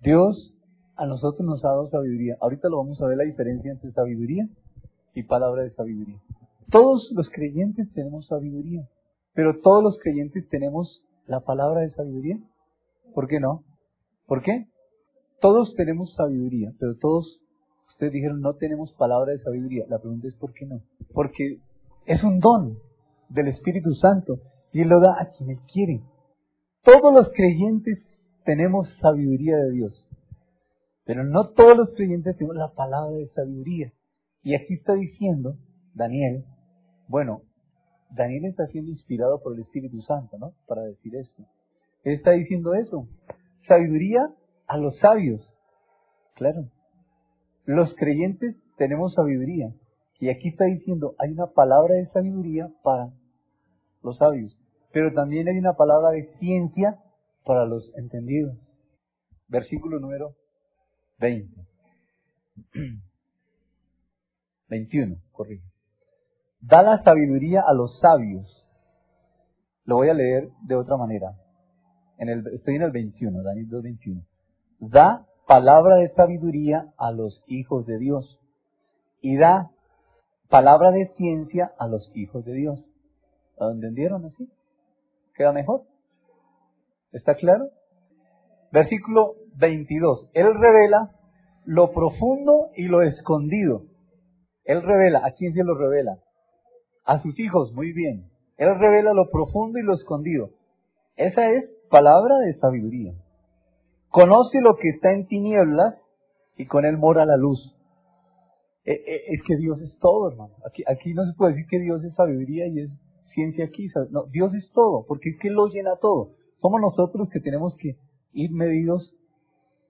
Dios 0.00 0.54
a 0.96 1.06
nosotros 1.06 1.46
nos 1.46 1.64
ha 1.64 1.68
dado 1.68 1.86
sabiduría. 1.86 2.36
Ahorita 2.40 2.68
lo 2.68 2.78
vamos 2.78 3.00
a 3.00 3.06
ver 3.06 3.18
la 3.18 3.24
diferencia 3.24 3.70
entre 3.70 3.92
sabiduría 3.92 4.48
y 5.14 5.22
palabra 5.24 5.62
de 5.62 5.70
sabiduría. 5.70 6.20
Todos 6.70 7.10
los 7.14 7.28
creyentes 7.30 7.92
tenemos 7.92 8.26
sabiduría, 8.26 8.88
pero 9.34 9.60
todos 9.60 9.82
los 9.82 9.98
creyentes 9.98 10.48
tenemos 10.48 11.02
la 11.26 11.40
palabra 11.40 11.80
de 11.80 11.90
sabiduría. 11.90 12.38
¿Por 13.14 13.28
qué 13.28 13.40
no? 13.40 13.64
¿Por 14.26 14.42
qué? 14.42 14.66
Todos 15.40 15.74
tenemos 15.74 16.14
sabiduría, 16.14 16.72
pero 16.78 16.96
todos, 16.96 17.40
ustedes 17.88 18.12
dijeron, 18.12 18.40
no 18.40 18.54
tenemos 18.54 18.92
palabra 18.92 19.32
de 19.32 19.38
sabiduría. 19.38 19.86
La 19.88 19.98
pregunta 19.98 20.28
es 20.28 20.36
¿por 20.36 20.52
qué 20.52 20.66
no? 20.66 20.82
Porque 21.14 21.60
es 22.06 22.22
un 22.22 22.40
don 22.40 22.78
del 23.30 23.48
Espíritu 23.48 23.94
Santo 23.94 24.40
y 24.72 24.82
Él 24.82 24.88
lo 24.88 25.00
da 25.00 25.20
a 25.20 25.30
quien 25.30 25.50
Él 25.50 25.60
quiere. 25.72 26.02
Todos 26.82 27.12
los 27.14 27.32
creyentes 27.32 27.98
tenemos 28.44 28.88
sabiduría 29.00 29.56
de 29.56 29.70
Dios, 29.72 30.10
pero 31.04 31.24
no 31.24 31.50
todos 31.50 31.76
los 31.76 31.94
creyentes 31.94 32.36
tenemos 32.36 32.56
la 32.56 32.72
palabra 32.72 33.16
de 33.16 33.28
sabiduría. 33.28 33.92
Y 34.42 34.54
aquí 34.54 34.74
está 34.74 34.94
diciendo 34.94 35.56
Daniel, 35.94 36.44
bueno, 37.08 37.42
Daniel 38.10 38.46
está 38.46 38.66
siendo 38.66 38.90
inspirado 38.90 39.40
por 39.40 39.54
el 39.54 39.60
Espíritu 39.60 40.00
Santo, 40.02 40.38
¿no? 40.38 40.52
Para 40.66 40.82
decir 40.82 41.14
esto. 41.16 41.44
Él 42.02 42.14
está 42.14 42.32
diciendo 42.32 42.74
eso. 42.74 43.08
Sabiduría 43.66 44.34
a 44.70 44.76
los 44.76 44.96
sabios. 45.00 45.50
Claro. 46.36 46.70
Los 47.64 47.92
creyentes 47.96 48.54
tenemos 48.78 49.14
sabiduría. 49.14 49.74
Y 50.20 50.28
aquí 50.28 50.50
está 50.50 50.66
diciendo, 50.66 51.16
hay 51.18 51.32
una 51.32 51.48
palabra 51.48 51.96
de 51.96 52.06
sabiduría 52.06 52.70
para 52.84 53.10
los 54.02 54.18
sabios. 54.18 54.56
Pero 54.92 55.12
también 55.12 55.48
hay 55.48 55.58
una 55.58 55.72
palabra 55.72 56.10
de 56.10 56.32
ciencia 56.38 57.00
para 57.44 57.66
los 57.66 57.92
entendidos. 57.96 58.56
Versículo 59.48 59.98
número 59.98 60.36
20. 61.18 61.66
21, 64.68 65.16
corrijo. 65.32 65.66
Da 66.60 66.82
la 66.82 67.02
sabiduría 67.02 67.62
a 67.66 67.74
los 67.74 67.98
sabios. 67.98 68.68
Lo 69.84 69.96
voy 69.96 70.10
a 70.10 70.14
leer 70.14 70.48
de 70.62 70.76
otra 70.76 70.96
manera. 70.96 71.34
En 72.18 72.28
el, 72.28 72.46
estoy 72.54 72.76
en 72.76 72.82
el 72.82 72.92
21, 72.92 73.42
Daniel 73.42 73.68
2.21. 73.68 74.29
Da 74.80 75.26
palabra 75.46 75.96
de 75.96 76.08
sabiduría 76.10 76.92
a 76.96 77.12
los 77.12 77.42
hijos 77.46 77.86
de 77.86 77.98
Dios. 77.98 78.40
Y 79.20 79.36
da 79.36 79.70
palabra 80.48 80.90
de 80.90 81.06
ciencia 81.16 81.72
a 81.78 81.86
los 81.86 82.10
hijos 82.14 82.44
de 82.44 82.54
Dios. 82.54 82.84
¿Lo 83.58 83.70
entendieron 83.70 84.24
así? 84.24 84.50
¿Queda 85.34 85.52
mejor? 85.52 85.82
¿Está 87.12 87.34
claro? 87.36 87.68
Versículo 88.72 89.34
22. 89.56 90.30
Él 90.32 90.48
revela 90.54 91.10
lo 91.64 91.92
profundo 91.92 92.70
y 92.74 92.88
lo 92.88 93.02
escondido. 93.02 93.84
Él 94.64 94.82
revela. 94.82 95.20
¿A 95.24 95.32
quién 95.32 95.52
se 95.52 95.62
lo 95.62 95.76
revela? 95.76 96.18
a 97.10 97.18
sus 97.18 97.38
hijos, 97.40 97.72
muy 97.72 97.92
bien. 97.92 98.30
Él 98.56 98.78
revela 98.78 99.12
lo 99.12 99.30
profundo 99.30 99.78
y 99.78 99.82
lo 99.82 99.94
escondido. 99.94 100.50
Esa 101.16 101.50
es 101.50 101.74
palabra 101.90 102.38
de 102.38 102.54
sabiduría. 102.54 103.14
Conoce 104.10 104.60
lo 104.60 104.74
que 104.76 104.88
está 104.88 105.12
en 105.12 105.26
tinieblas 105.28 105.94
y 106.56 106.66
con 106.66 106.84
él 106.84 106.98
mora 106.98 107.24
la 107.24 107.36
luz. 107.36 107.76
E, 108.84 108.92
e, 108.92 109.34
es 109.34 109.40
que 109.46 109.56
Dios 109.56 109.80
es 109.80 109.96
todo, 110.00 110.30
hermano. 110.30 110.54
Aquí, 110.64 111.14
no 111.14 111.24
se 111.24 111.32
puede 111.34 111.52
decir 111.52 111.66
que 111.70 111.78
Dios 111.78 112.04
es 112.04 112.14
sabiduría 112.14 112.66
y 112.66 112.80
es 112.80 113.00
ciencia 113.26 113.64
aquí. 113.66 113.88
No, 114.10 114.24
Dios 114.26 114.52
es 114.54 114.72
todo, 114.74 115.04
porque 115.06 115.30
es 115.30 115.38
que 115.40 115.50
lo 115.50 115.68
llena 115.68 115.96
todo. 116.00 116.32
Somos 116.56 116.80
nosotros 116.80 117.28
que 117.32 117.38
tenemos 117.38 117.76
que 117.76 117.98
ir 118.32 118.50
medidos. 118.50 119.14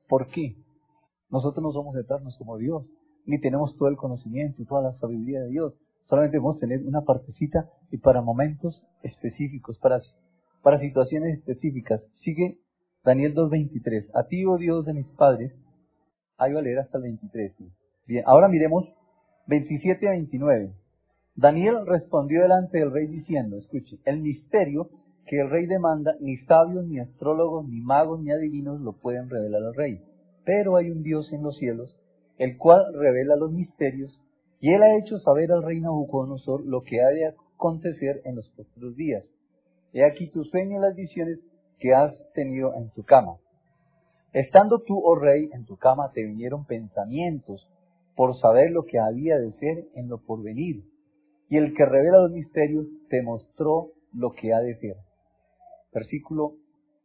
¿Por 0.07 0.29
qué? 0.29 0.57
Nosotros 1.31 1.63
no 1.63 1.73
somos 1.73 1.97
eternos 1.97 2.37
como 2.37 2.59
Dios, 2.59 2.91
ni 3.25 3.41
tenemos 3.41 3.75
todo 3.79 3.89
el 3.89 3.97
conocimiento 3.97 4.61
y 4.61 4.67
toda 4.67 4.83
la 4.83 4.93
sabiduría 4.99 5.41
de 5.41 5.49
Dios. 5.49 5.75
Solamente 6.05 6.37
debemos 6.37 6.59
tener 6.59 6.85
una 6.85 7.03
partecita 7.03 7.71
y 7.91 7.99
para 7.99 8.21
momentos 8.21 8.85
específicos, 9.03 9.79
para, 9.79 9.99
para 10.63 10.81
situaciones 10.81 11.39
específicas. 11.39 12.03
Sigue 12.17 12.59
Daniel 13.05 13.35
2.23. 13.35 14.11
A 14.15 14.27
ti, 14.27 14.45
oh 14.45 14.59
Dios 14.59 14.85
de 14.85 14.93
mis 14.93 15.11
padres, 15.13 15.53
ahí 16.37 16.53
va 16.53 16.61
a 16.61 16.63
leer 16.63 16.81
hasta 16.81 16.99
el 16.99 17.05
23. 17.05 17.53
Bien, 18.07 18.25
ahora 18.27 18.49
miremos 18.49 18.85
27 19.47 20.09
a 20.09 20.11
29. 20.13 20.73
Daniel 21.35 21.87
respondió 21.87 22.43
delante 22.43 22.79
del 22.79 22.93
rey 22.93 23.07
diciendo, 23.07 23.57
escuche, 23.57 23.99
el 24.05 24.21
misterio 24.21 24.91
que 25.27 25.41
el 25.41 25.49
rey 25.49 25.67
demanda, 25.67 26.15
ni 26.21 26.37
sabios, 26.39 26.87
ni 26.87 26.99
astrólogos, 26.99 27.67
ni 27.67 27.81
magos, 27.81 28.21
ni 28.21 28.33
adivinos 28.33 28.81
lo 28.81 28.93
pueden 28.93 29.31
revelar 29.31 29.63
al 29.63 29.75
rey. 29.75 30.03
Pero 30.45 30.77
hay 30.77 30.91
un 30.91 31.03
Dios 31.03 31.33
en 31.33 31.43
los 31.43 31.57
cielos, 31.57 31.97
el 32.37 32.59
cual 32.59 32.93
revela 32.93 33.37
los 33.37 33.53
misterios, 33.53 34.21
y 34.61 34.73
él 34.73 34.83
ha 34.83 34.99
hecho 34.99 35.19
saber 35.19 35.53
al 35.53 35.63
rey 35.63 35.81
Nabucodonosor 35.81 36.67
lo 36.67 36.83
que 36.83 37.01
ha 37.01 37.09
de 37.09 37.27
acontecer 37.29 38.21
en 38.25 38.37
los 38.37 38.49
postreros 38.51 38.97
días. 38.97 39.31
He 39.93 40.05
aquí 40.05 40.29
tu 40.31 40.45
sueño 40.45 40.79
y 40.79 40.83
las 40.83 40.95
visiones 40.95 41.45
que 41.81 41.95
has 41.95 42.13
tenido 42.35 42.75
en 42.75 42.91
tu 42.91 43.03
cama. 43.03 43.39
Estando 44.33 44.79
tú, 44.87 45.01
oh 45.03 45.17
rey, 45.17 45.49
en 45.53 45.65
tu 45.65 45.77
cama, 45.77 46.13
te 46.15 46.23
vinieron 46.23 46.65
pensamientos 46.65 47.69
por 48.15 48.37
saber 48.37 48.71
lo 48.71 48.85
que 48.85 48.99
había 48.99 49.39
de 49.39 49.51
ser 49.53 49.87
en 49.95 50.09
lo 50.09 50.19
porvenir. 50.19 50.85
Y 51.49 51.57
el 51.57 51.75
que 51.75 51.85
revela 51.85 52.23
los 52.23 52.31
misterios 52.31 52.87
te 53.09 53.23
mostró 53.23 53.89
lo 54.13 54.33
que 54.33 54.53
ha 54.53 54.61
de 54.61 54.77
ser. 54.77 54.97
Versículo 55.93 56.55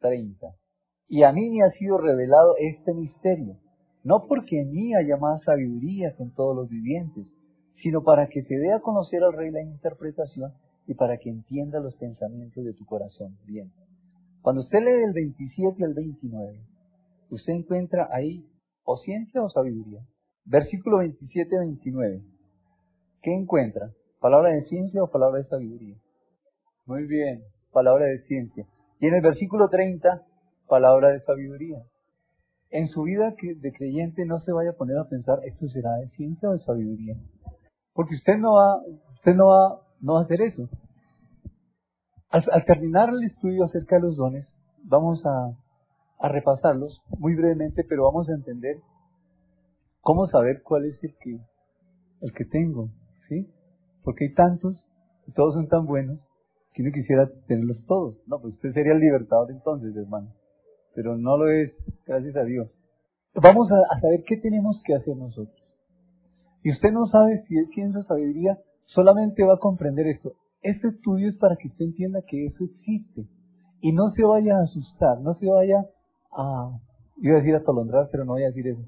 30. 0.01 0.47
Y 1.07 1.23
a 1.23 1.31
mí 1.31 1.49
me 1.49 1.63
ha 1.63 1.69
sido 1.71 1.97
revelado 1.97 2.55
este 2.59 2.93
misterio, 2.93 3.57
no 4.03 4.25
porque 4.27 4.61
en 4.61 4.71
mí 4.71 4.93
haya 4.93 5.17
más 5.17 5.41
sabiduría 5.43 6.13
que 6.15 6.23
en 6.23 6.33
todos 6.33 6.55
los 6.55 6.69
vivientes, 6.69 7.33
sino 7.75 8.03
para 8.03 8.27
que 8.27 8.41
se 8.41 8.55
dé 8.55 8.71
a 8.73 8.79
conocer 8.81 9.23
al 9.23 9.33
rey 9.33 9.51
la 9.51 9.61
interpretación 9.61 10.53
y 10.87 10.93
para 10.93 11.17
que 11.17 11.29
entienda 11.29 11.79
los 11.79 11.95
pensamientos 11.95 12.63
de 12.63 12.73
tu 12.73 12.85
corazón. 12.85 13.37
Bien. 13.45 13.71
Cuando 14.45 14.61
usted 14.61 14.77
lee 14.77 15.03
el 15.03 15.11
27 15.11 15.83
al 15.83 15.95
29, 15.95 16.59
usted 17.31 17.51
encuentra 17.51 18.09
ahí 18.11 18.45
o 18.83 18.95
ciencia 18.95 19.41
o 19.41 19.49
sabiduría. 19.49 20.05
Versículo 20.45 20.99
27-29. 20.99 22.23
¿Qué 23.23 23.33
encuentra? 23.33 23.89
¿Palabra 24.19 24.51
de 24.51 24.61
ciencia 24.65 25.01
o 25.01 25.09
palabra 25.09 25.39
de 25.39 25.45
sabiduría? 25.45 25.95
Muy 26.85 27.07
bien, 27.07 27.41
palabra 27.71 28.05
de 28.05 28.19
ciencia. 28.27 28.67
Y 28.99 29.07
en 29.07 29.15
el 29.15 29.21
versículo 29.23 29.67
30, 29.67 30.21
palabra 30.67 31.09
de 31.09 31.21
sabiduría. 31.21 31.81
En 32.69 32.87
su 32.89 33.01
vida 33.01 33.33
de 33.41 33.71
creyente 33.71 34.25
no 34.27 34.37
se 34.37 34.51
vaya 34.51 34.69
a 34.69 34.77
poner 34.77 34.99
a 34.99 35.09
pensar, 35.09 35.39
¿esto 35.43 35.67
será 35.69 35.91
de 35.95 36.09
ciencia 36.09 36.49
o 36.49 36.51
de 36.51 36.59
sabiduría? 36.59 37.15
Porque 37.93 38.13
usted 38.13 38.37
no 38.37 38.53
va, 38.53 38.79
usted 39.15 39.33
no 39.33 39.47
va, 39.47 39.81
no 40.01 40.13
va 40.13 40.19
a 40.19 40.23
hacer 40.25 40.39
eso. 40.41 40.69
Al, 42.35 42.65
terminar 42.65 43.07
el 43.09 43.23
estudio 43.23 43.63
acerca 43.63 43.95
de 43.95 44.01
los 44.01 44.17
dones, 44.17 44.53
vamos 44.83 45.23
a, 45.25 45.57
repasarlos 46.27 47.01
muy 47.19 47.35
brevemente, 47.35 47.83
pero 47.87 48.03
vamos 48.05 48.29
a 48.29 48.33
entender 48.33 48.77
cómo 50.01 50.25
saber 50.25 50.61
cuál 50.63 50.85
es 50.85 51.01
el 51.03 51.15
que, 51.17 51.39
el 52.21 52.33
que 52.33 52.45
tengo, 52.45 52.89
¿sí? 53.29 53.47
Porque 54.03 54.25
hay 54.25 54.33
tantos, 54.33 54.89
y 55.27 55.31
todos 55.31 55.53
son 55.53 55.67
tan 55.67 55.85
buenos, 55.85 56.27
que 56.73 56.81
uno 56.81 56.91
quisiera 56.93 57.29
tenerlos 57.47 57.85
todos. 57.85 58.19
No, 58.27 58.41
pues 58.41 58.55
usted 58.55 58.73
sería 58.73 58.93
el 58.93 58.99
libertador 58.99 59.51
entonces, 59.51 59.95
hermano. 59.95 60.33
Pero 60.93 61.17
no 61.17 61.37
lo 61.37 61.49
es, 61.49 61.77
gracias 62.05 62.35
a 62.35 62.43
Dios. 62.43 62.81
Vamos 63.35 63.69
a, 63.71 63.99
saber 63.99 64.23
qué 64.25 64.37
tenemos 64.37 64.81
que 64.83 64.95
hacer 64.95 65.15
nosotros. 65.15 65.61
Y 66.63 66.71
usted 66.71 66.91
no 66.91 67.05
sabe 67.05 67.37
si 67.47 67.57
es 67.57 67.69
ciencia 67.69 67.99
o 67.99 68.03
sabiduría, 68.03 68.57
solamente 68.85 69.43
va 69.43 69.53
a 69.53 69.59
comprender 69.59 70.07
esto. 70.07 70.33
Este 70.61 70.87
estudio 70.87 71.29
es 71.29 71.37
para 71.37 71.55
que 71.55 71.67
usted 71.67 71.85
entienda 71.85 72.21
que 72.27 72.45
eso 72.45 72.63
existe. 72.63 73.27
Y 73.81 73.91
no 73.91 74.09
se 74.09 74.23
vaya 74.23 74.57
a 74.57 74.63
asustar, 74.63 75.21
no 75.21 75.33
se 75.33 75.47
vaya 75.47 75.85
a, 76.31 76.71
iba 77.17 77.35
a 77.35 77.39
decir 77.39 77.55
a 77.55 77.63
tolondrar, 77.63 78.09
pero 78.11 78.25
no 78.25 78.33
voy 78.33 78.43
a 78.43 78.47
decir 78.47 78.67
eso. 78.67 78.81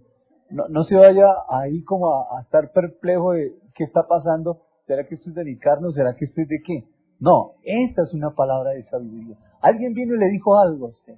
No, 0.50 0.68
no 0.70 0.84
se 0.84 0.96
vaya 0.96 1.28
ahí 1.50 1.84
como 1.84 2.08
a, 2.14 2.42
estar 2.42 2.72
perplejo 2.72 3.34
de 3.34 3.54
qué 3.76 3.84
está 3.84 4.08
pasando. 4.08 4.64
¿Será 4.86 5.06
que 5.06 5.16
esto 5.16 5.30
es 5.30 5.36
de 5.36 5.60
¿Será 5.94 6.16
que 6.16 6.26
esto 6.26 6.42
es 6.42 6.48
de 6.48 6.62
qué? 6.66 6.84
No, 7.20 7.54
esta 7.64 8.04
es 8.04 8.14
una 8.14 8.32
palabra 8.32 8.72
de 8.72 8.84
sabiduría. 8.84 9.38
Alguien 9.62 9.94
vino 9.94 10.16
y 10.16 10.20
le 10.20 10.30
dijo 10.30 10.58
algo 10.58 10.88
a 10.88 10.90
usted. 10.90 11.16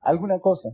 Alguna 0.00 0.40
cosa. 0.40 0.70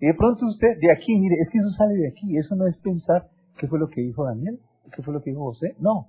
Y 0.00 0.06
de 0.06 0.14
pronto 0.14 0.46
usted, 0.46 0.78
de 0.80 0.92
aquí, 0.92 1.18
mire, 1.18 1.36
es 1.40 1.48
que 1.50 1.58
eso 1.58 1.70
sale 1.70 1.94
de 1.94 2.08
aquí. 2.08 2.36
Eso 2.36 2.56
no 2.56 2.66
es 2.66 2.76
pensar 2.78 3.28
qué 3.58 3.66
fue 3.66 3.78
lo 3.78 3.88
que 3.88 4.00
dijo 4.00 4.24
Daniel, 4.24 4.58
qué 4.94 5.02
fue 5.02 5.14
lo 5.14 5.22
que 5.22 5.30
dijo 5.30 5.44
José. 5.44 5.74
No, 5.78 6.08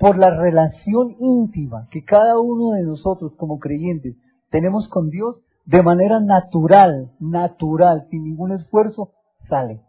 por 0.00 0.16
la 0.16 0.30
relación 0.30 1.14
íntima 1.20 1.86
que 1.90 2.02
cada 2.04 2.40
uno 2.40 2.70
de 2.70 2.82
nosotros 2.84 3.34
como 3.36 3.58
creyentes 3.58 4.16
tenemos 4.48 4.88
con 4.88 5.10
Dios, 5.10 5.42
de 5.66 5.82
manera 5.82 6.20
natural, 6.20 7.12
natural, 7.20 8.06
sin 8.10 8.24
ningún 8.24 8.52
esfuerzo, 8.52 9.12
sale. 9.50 9.82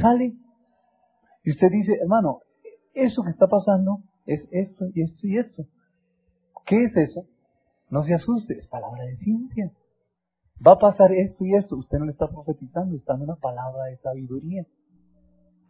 Sale. 0.00 0.34
Y 1.44 1.52
usted 1.52 1.68
dice, 1.70 1.92
hermano, 2.02 2.40
eso 2.92 3.22
que 3.22 3.30
está 3.30 3.46
pasando 3.46 4.00
es 4.26 4.48
esto 4.50 4.86
y 4.92 5.02
esto 5.02 5.26
y 5.28 5.38
esto. 5.38 5.62
¿Qué 6.66 6.84
es 6.84 6.96
eso? 6.96 7.26
No 7.88 8.02
se 8.02 8.14
asuste, 8.14 8.58
es 8.58 8.66
palabra 8.66 9.04
de 9.04 9.16
ciencia. 9.18 9.70
Va 10.66 10.72
a 10.72 10.78
pasar 10.78 11.12
esto 11.12 11.44
y 11.44 11.54
esto. 11.54 11.76
Usted 11.76 11.98
no 11.98 12.06
le 12.06 12.12
está 12.12 12.26
profetizando, 12.26 12.96
está 12.96 13.12
dando 13.12 13.26
una 13.26 13.36
palabra 13.36 13.84
de 13.84 13.96
sabiduría. 13.98 14.66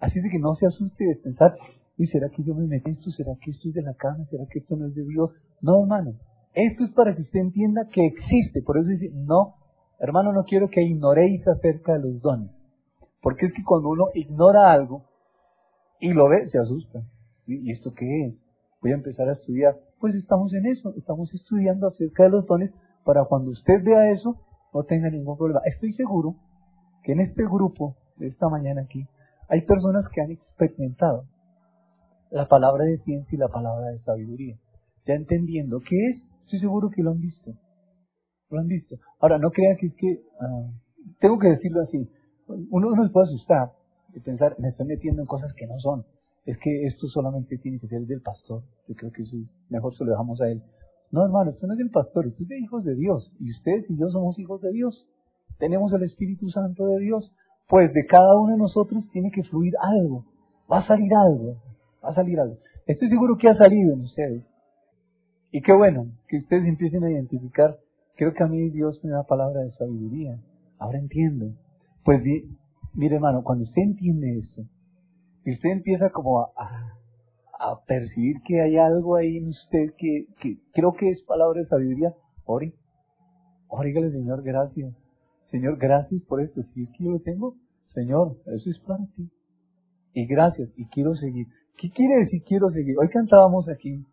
Así 0.01 0.19
de 0.19 0.31
que 0.31 0.39
no 0.39 0.55
se 0.55 0.67
asuste 0.67 1.05
de 1.05 1.17
pensar, 1.17 1.57
¿Y 2.03 2.07
será 2.07 2.29
que 2.31 2.43
yo 2.43 2.53
me 2.57 2.67
metí 2.67 2.91
esto? 2.91 3.11
¿Será 3.13 3.31
que 3.41 3.53
esto 3.53 3.69
es 3.69 3.75
de 3.75 3.83
la 3.83 3.95
carne? 3.95 4.27
¿Será 4.27 4.45
que 4.51 4.59
esto 4.59 4.75
no 4.75 4.89
es 4.89 4.95
de 4.97 5.05
Dios? 5.05 5.31
No, 5.61 5.83
hermano. 5.83 6.15
Esto 6.53 6.83
es 6.83 6.91
para 6.91 7.15
que 7.15 7.23
usted 7.23 7.39
entienda 7.39 7.87
que 7.93 8.05
existe. 8.05 8.61
Por 8.61 8.77
eso 8.77 8.89
dice, 8.89 9.13
no, 9.15 9.55
hermano, 10.01 10.33
no 10.33 10.43
quiero 10.43 10.69
que 10.69 10.83
ignoréis 10.83 11.47
acerca 11.47 11.93
de 11.93 12.01
los 12.01 12.21
dones. 12.21 12.51
Porque 13.21 13.47
es 13.47 13.53
que 13.53 13.63
cuando 13.63 13.91
uno 13.91 14.07
ignora 14.15 14.73
algo 14.73 15.05
y 16.01 16.13
lo 16.13 16.29
ve, 16.29 16.45
se 16.49 16.59
asusta. 16.59 17.05
¿Y, 17.47 17.71
esto 17.71 17.93
qué 17.95 18.25
es? 18.27 18.45
Voy 18.83 18.91
a 18.91 18.97
empezar 18.97 19.29
a 19.29 19.35
estudiar. 19.35 19.79
Pues 20.01 20.17
estamos 20.17 20.53
en 20.55 20.67
eso, 20.67 20.93
estamos 20.97 21.33
estudiando 21.33 21.87
acerca 21.87 22.25
de 22.25 22.31
los 22.31 22.47
dones 22.47 22.73
para 23.05 23.27
cuando 23.27 23.53
usted 23.53 23.81
vea 23.85 24.11
eso, 24.11 24.41
no 24.75 24.83
tenga 24.83 25.09
ningún 25.09 25.39
problema. 25.39 25.61
Estoy 25.67 25.93
seguro 25.93 26.35
que 27.05 27.13
en 27.13 27.21
este 27.21 27.45
grupo 27.45 27.95
de 28.17 28.27
esta 28.27 28.49
mañana 28.49 28.83
aquí 28.83 29.07
hay 29.49 29.61
personas 29.61 30.09
que 30.13 30.21
han 30.21 30.33
experimentado 30.33 31.27
la 32.33 32.49
palabra 32.49 32.85
de 32.85 32.99
ciencia 32.99 33.37
y 33.37 33.39
la 33.39 33.49
palabra 33.49 33.89
de 33.89 33.99
sabiduría. 34.01 34.57
Ya 35.07 35.15
entendiendo 35.15 35.81
qué 35.81 35.97
es, 36.09 36.25
estoy 36.45 36.61
seguro 36.61 36.89
que 36.91 37.03
lo 37.03 37.11
han 37.11 37.21
visto. 37.21 37.53
Lo 38.51 38.59
han 38.59 38.67
visto. 38.67 38.97
Ahora, 39.21 39.39
no 39.39 39.51
crean 39.51 39.77
que 39.77 39.87
es 39.89 39.95
que, 39.95 40.23
ah, 40.41 40.71
tengo 41.21 41.39
que 41.39 41.49
decirlo 41.49 41.83
así, 41.83 42.09
uno, 42.71 42.91
no 42.95 43.05
se 43.05 43.13
puede 43.13 43.27
asustar 43.27 43.73
y 44.15 44.21
pensar, 44.21 44.57
me 44.59 44.69
estoy 44.69 44.87
metiendo 44.87 45.23
en 45.23 45.27
cosas 45.27 45.53
que 45.55 45.67
no 45.67 45.79
son. 45.79 46.05
Es 46.45 46.59
que 46.59 46.85
esto 46.85 47.07
solamente 47.09 47.59
tiene 47.59 47.79
que 47.79 47.87
ser 47.87 48.03
del 48.07 48.21
pastor. 48.21 48.63
Yo 48.89 48.95
creo 48.95 49.13
que 49.13 49.23
eso 49.23 49.37
es, 49.37 49.47
mejor 49.69 49.95
se 49.95 50.05
lo 50.05 50.11
dejamos 50.11 50.41
a 50.41 50.49
él. 50.49 50.63
No, 51.11 51.25
hermano, 51.25 51.51
esto 51.51 51.67
no 51.67 51.75
es 51.75 51.79
del 51.79 51.91
pastor, 51.91 52.27
esto 52.27 52.43
es 52.43 52.49
de 52.49 52.59
hijos 52.59 52.85
de 52.85 52.95
Dios. 52.95 53.33
Y 53.39 53.51
ustedes 53.51 53.89
y 53.91 53.99
yo 53.99 54.09
somos 54.09 54.39
hijos 54.39 54.61
de 54.63 54.73
Dios. 54.73 55.07
Tenemos 55.59 55.93
el 55.93 56.03
Espíritu 56.03 56.49
Santo 56.49 56.87
de 56.87 56.99
Dios. 56.99 57.31
Pues 57.69 57.93
de 57.93 58.07
cada 58.07 58.39
uno 58.41 58.53
de 58.53 58.59
nosotros 58.59 59.09
tiene 59.13 59.31
que 59.31 59.45
fluir 59.45 59.75
algo. 59.81 60.25
Va 60.71 60.79
a 60.79 60.87
salir 60.87 61.13
algo. 61.15 61.57
Va 62.05 62.11
a 62.11 62.15
salir 62.15 62.39
algo. 62.41 62.59
Estoy 62.87 63.09
seguro 63.09 63.37
que 63.37 63.49
ha 63.49 63.55
salido 63.55 63.95
en 63.95 64.01
ustedes. 64.01 64.49
Y 65.51 65.61
qué 65.61 65.73
bueno 65.73 66.07
que 66.29 66.39
ustedes 66.39 66.67
empiecen 66.67 67.05
a 67.05 67.11
identificar. 67.11 67.79
Creo 68.17 68.33
que 68.33 68.43
a 68.43 68.47
mí 68.47 68.71
Dios 68.71 69.01
me 69.05 69.11
da 69.11 69.25
palabra 69.25 69.61
de 69.61 69.73
sabiduría. 69.73 70.41
Ahora 70.79 70.99
entiendo. 70.99 71.55
Pues 72.05 72.23
mire 72.95 73.15
hermano, 73.15 73.45
cuando 73.45 73.65
usted 73.65 73.83
entiende 73.83 74.39
eso, 74.39 74.63
y 75.45 75.53
usted 75.53 75.71
empieza 75.71 76.11
como 76.11 76.41
a, 76.41 76.89
percibir 77.87 78.43
que 78.45 78.61
hay 78.61 78.77
algo 78.77 79.15
ahí 79.15 79.37
en 79.37 79.49
usted 79.49 79.95
que, 79.97 80.27
creo 80.73 80.95
que 80.95 81.11
es 81.11 81.23
palabra 81.23 81.61
de 81.61 81.67
sabiduría, 81.67 82.13
ore. 82.45 82.75
Orígale, 83.69 84.11
Señor, 84.11 84.43
gracias. 84.43 84.93
Señor, 85.51 85.79
gracias 85.79 86.23
por 86.23 86.43
esto. 86.43 86.61
Si 86.63 86.83
es 86.83 86.89
que 86.91 87.05
yo 87.05 87.13
lo 87.13 87.21
tengo, 87.21 87.55
Señor, 87.87 88.37
eso 88.47 88.69
es 88.69 88.81
para 88.81 89.07
ti. 89.15 89.31
Y 90.13 90.27
gracias, 90.27 90.71
y 90.77 90.87
quiero 90.87 91.15
seguir. 91.15 91.47
¿Qué 91.77 91.91
quiere 91.91 92.21
decir 92.21 92.43
quiero 92.45 92.69
seguir? 92.71 92.95
Hoy 92.99 93.09
cantábamos 93.09 93.69
aquí 93.69 94.07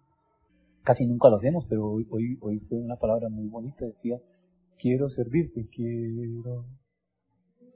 Casi 0.84 1.06
nunca 1.06 1.30
lo 1.30 1.36
hacemos, 1.36 1.66
pero 1.70 1.86
hoy, 1.88 2.08
hoy, 2.10 2.38
hoy 2.42 2.60
fue 2.68 2.80
una 2.80 2.96
palabra 2.96 3.30
muy 3.30 3.48
bonita, 3.48 3.86
decía, 3.86 4.18
quiero 4.80 5.08
servirte, 5.10 5.68
quiero 5.72 6.66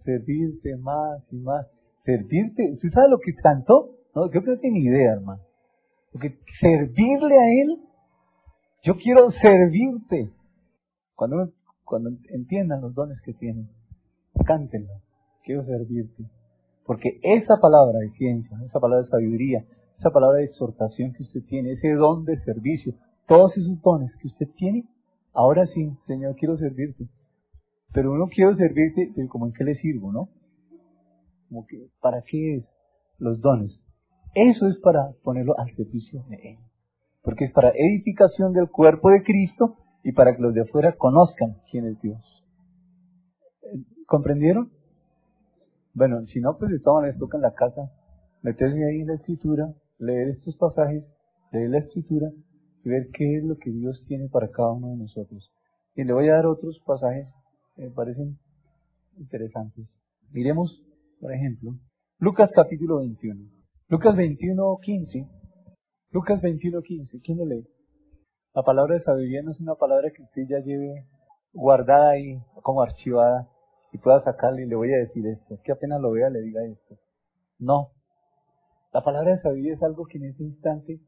servirte 0.04 0.76
más 0.78 1.22
y 1.32 1.38
más. 1.38 1.68
Servirte, 2.04 2.72
¿usted 2.74 2.90
sabe 2.90 3.10
lo 3.10 3.20
que 3.20 3.34
cantó? 3.36 3.92
No, 4.16 4.32
yo 4.32 4.42
creo 4.42 4.60
que 4.60 4.72
ni 4.72 4.86
idea, 4.86 5.14
hermano. 5.14 5.44
Porque 6.12 6.40
servirle 6.60 7.36
a 7.36 7.62
Él, 7.62 7.80
yo 8.84 8.96
quiero 8.96 9.30
servirte. 9.30 10.32
Cuando, 11.16 11.52
cuando 11.84 12.10
entiendan 12.30 12.82
los 12.82 12.94
dones 12.96 13.22
que 13.24 13.34
tienen, 13.34 13.70
cántenlo. 14.46 14.94
Quiero 15.44 15.62
servirte. 15.64 16.24
Porque 16.86 17.20
esa 17.24 17.58
palabra 17.62 18.00
de 18.00 18.12
ciencia, 18.12 18.58
esa 18.66 18.80
palabra 18.80 19.04
de 19.04 19.10
sabiduría, 19.10 19.66
esa 19.98 20.12
palabra 20.12 20.40
de 20.40 20.46
exhortación 20.46 21.14
que 21.14 21.24
usted 21.24 21.42
tiene, 21.48 21.72
ese 21.72 21.92
don 21.94 22.26
de 22.26 22.38
servicio, 22.40 22.94
todos 23.28 23.56
esos 23.58 23.82
dones 23.82 24.16
que 24.18 24.28
usted 24.28 24.48
tiene, 24.58 24.86
ahora 25.34 25.66
sí, 25.66 25.92
Señor, 26.08 26.36
quiero 26.36 26.58
servirte. 26.58 27.08
Pero 27.94 28.12
uno 28.12 28.28
quiero 28.28 28.54
servirte, 28.56 29.14
como 29.30 29.46
en 29.48 29.54
qué 29.54 29.64
le 29.64 29.76
sirvo, 29.76 30.12
¿no? 30.12 30.30
Como 31.48 31.66
que, 31.66 31.88
¿para 32.02 32.22
qué 32.24 32.56
es 32.58 32.70
los 33.18 33.40
dones? 33.40 33.82
Eso 34.34 34.68
es 34.68 34.78
para 34.80 35.14
ponerlo 35.24 35.58
al 35.58 35.74
servicio 35.76 36.24
de 36.28 36.36
Él. 36.36 36.58
Porque 37.22 37.46
es 37.46 37.54
para 37.54 37.70
edificación 37.70 38.52
del 38.52 38.70
cuerpo 38.70 39.12
de 39.12 39.24
Cristo 39.24 39.78
y 40.04 40.12
para 40.12 40.36
que 40.36 40.42
los 40.42 40.54
de 40.54 40.62
afuera 40.62 40.96
conozcan 40.98 41.58
quién 41.70 41.86
es 41.86 42.02
Dios. 42.02 42.44
¿Comprendieron? 44.08 44.72
Bueno, 45.94 46.26
si 46.26 46.40
no, 46.40 46.58
pues 46.58 46.72
de 46.72 46.80
todas 46.80 47.02
maneras 47.02 47.20
toca 47.20 47.38
en 47.38 47.44
la 47.44 47.54
casa 47.54 47.92
meterse 48.42 48.84
ahí 48.84 49.02
en 49.02 49.08
la 49.08 49.14
escritura, 49.14 49.74
leer 50.00 50.30
estos 50.30 50.58
pasajes, 50.58 51.06
leer 51.52 51.70
la 51.70 51.80
escritura 51.80 52.32
y 52.84 52.90
ver 52.90 53.08
qué 53.14 53.38
es 53.38 53.44
lo 53.44 53.58
que 53.58 53.72
Dios 53.72 54.04
tiene 54.08 54.28
para 54.28 54.50
cada 54.50 54.72
uno 54.72 54.90
de 54.90 54.98
nosotros. 54.98 55.52
Y 55.96 56.04
le 56.04 56.14
voy 56.14 56.30
a 56.30 56.34
dar 56.34 56.48
otros 56.48 56.82
pasajes 56.86 57.32
que 57.76 57.84
me 57.84 57.92
parecen 57.92 58.40
interesantes. 59.18 59.98
Miremos, 60.32 60.84
por 61.20 61.32
ejemplo, 61.32 61.76
Lucas 62.18 62.50
capítulo 62.54 62.98
21. 62.98 63.50
Lucas 63.90 64.16
21, 64.16 64.78
15. 64.82 65.28
Lucas 66.12 66.42
21, 66.42 66.82
15. 66.82 67.22
¿Quién 67.22 67.38
lo 67.38 67.46
lee? 67.46 67.68
La 68.56 68.64
palabra 68.64 68.96
de 68.96 69.04
sabiduría 69.04 69.44
no 69.44 69.52
es 69.52 69.60
una 69.60 69.76
palabra 69.76 70.10
que 70.16 70.24
usted 70.24 70.44
ya 70.50 70.60
lleve 70.60 71.08
guardada 71.54 72.12
ahí 72.12 72.40
como 72.64 72.82
archivada 72.82 73.48
y 73.94 74.00
pueda 74.00 74.20
sacarle 74.20 74.64
y 74.64 74.68
le 74.68 74.76
voy 74.76 74.92
a 74.92 74.98
decir 74.98 75.26
esto. 75.28 75.54
Es 75.54 75.62
que 75.62 75.72
apenas 75.72 76.02
lo 76.02 76.12
vea 76.12 76.30
le 76.30 76.42
diga 76.42 76.66
esto. 76.66 76.98
No. 77.60 77.92
La 78.92 79.02
palabra 79.04 79.32
de 79.32 79.38
sabiduría 79.38 79.76
es 79.76 79.84
algo 79.84 80.06
que 80.06 80.18
en 80.18 80.26
ese 80.26 80.44
instante, 80.44 81.00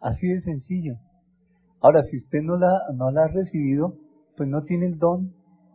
así 0.00 0.26
de 0.26 0.40
sencillo. 0.40 0.94
Ahora, 1.80 2.02
si 2.02 2.16
usted 2.16 2.40
no 2.42 2.56
la, 2.56 2.72
no 2.94 3.10
la 3.10 3.24
ha 3.24 3.28
recibido, 3.28 3.96
pues 4.36 4.48
no 4.48 4.62
tiene 4.64 4.86
el 4.86 4.98
don 4.98 5.34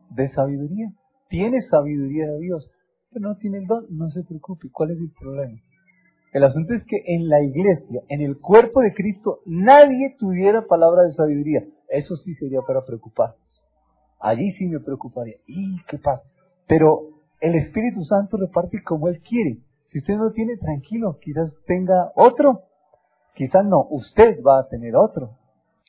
de 0.10 0.30
sabiduría. 0.30 0.88
Tiene 1.30 1.62
sabiduría 1.62 2.26
de 2.26 2.40
Dios, 2.40 2.70
pero 3.12 3.30
no 3.30 3.38
tiene 3.38 3.60
el 3.60 3.68
don. 3.68 3.86
No 3.90 4.10
se 4.10 4.24
preocupe. 4.24 4.70
¿Cuál 4.72 4.92
es 4.92 5.00
el 5.00 5.12
problema? 5.20 5.60
El 6.34 6.44
asunto 6.44 6.74
es 6.74 6.84
que 6.86 6.98
en 7.06 7.28
la 7.30 7.42
iglesia, 7.44 8.02
en 8.10 8.22
el 8.22 8.40
cuerpo 8.40 8.82
de 8.82 8.94
Cristo, 8.94 9.40
nadie 9.46 10.16
tuviera 10.18 10.66
palabra 10.66 11.04
de 11.04 11.12
sabiduría. 11.12 11.64
Eso 11.90 12.16
sí 12.16 12.34
sería 12.36 12.62
para 12.62 12.84
preocuparnos. 12.86 13.47
Allí 14.20 14.52
sí 14.54 14.66
me 14.66 14.80
preocuparía. 14.80 15.36
¿Y 15.46 15.84
qué 15.86 15.98
pasa? 15.98 16.24
Pero 16.68 17.10
el 17.40 17.56
Espíritu 17.56 18.04
Santo 18.04 18.38
reparte 18.38 18.82
como 18.84 19.08
Él 19.08 19.22
quiere. 19.22 19.60
Si 19.88 20.00
usted 20.00 20.16
no 20.16 20.32
tiene, 20.32 20.58
tranquilo, 20.58 21.18
quizás 21.22 21.56
tenga 21.66 22.12
otro. 22.16 22.64
Quizás 23.36 23.64
no, 23.66 23.88
usted 23.90 24.40
va 24.46 24.60
a 24.60 24.68
tener 24.68 24.96
otro. 24.96 25.38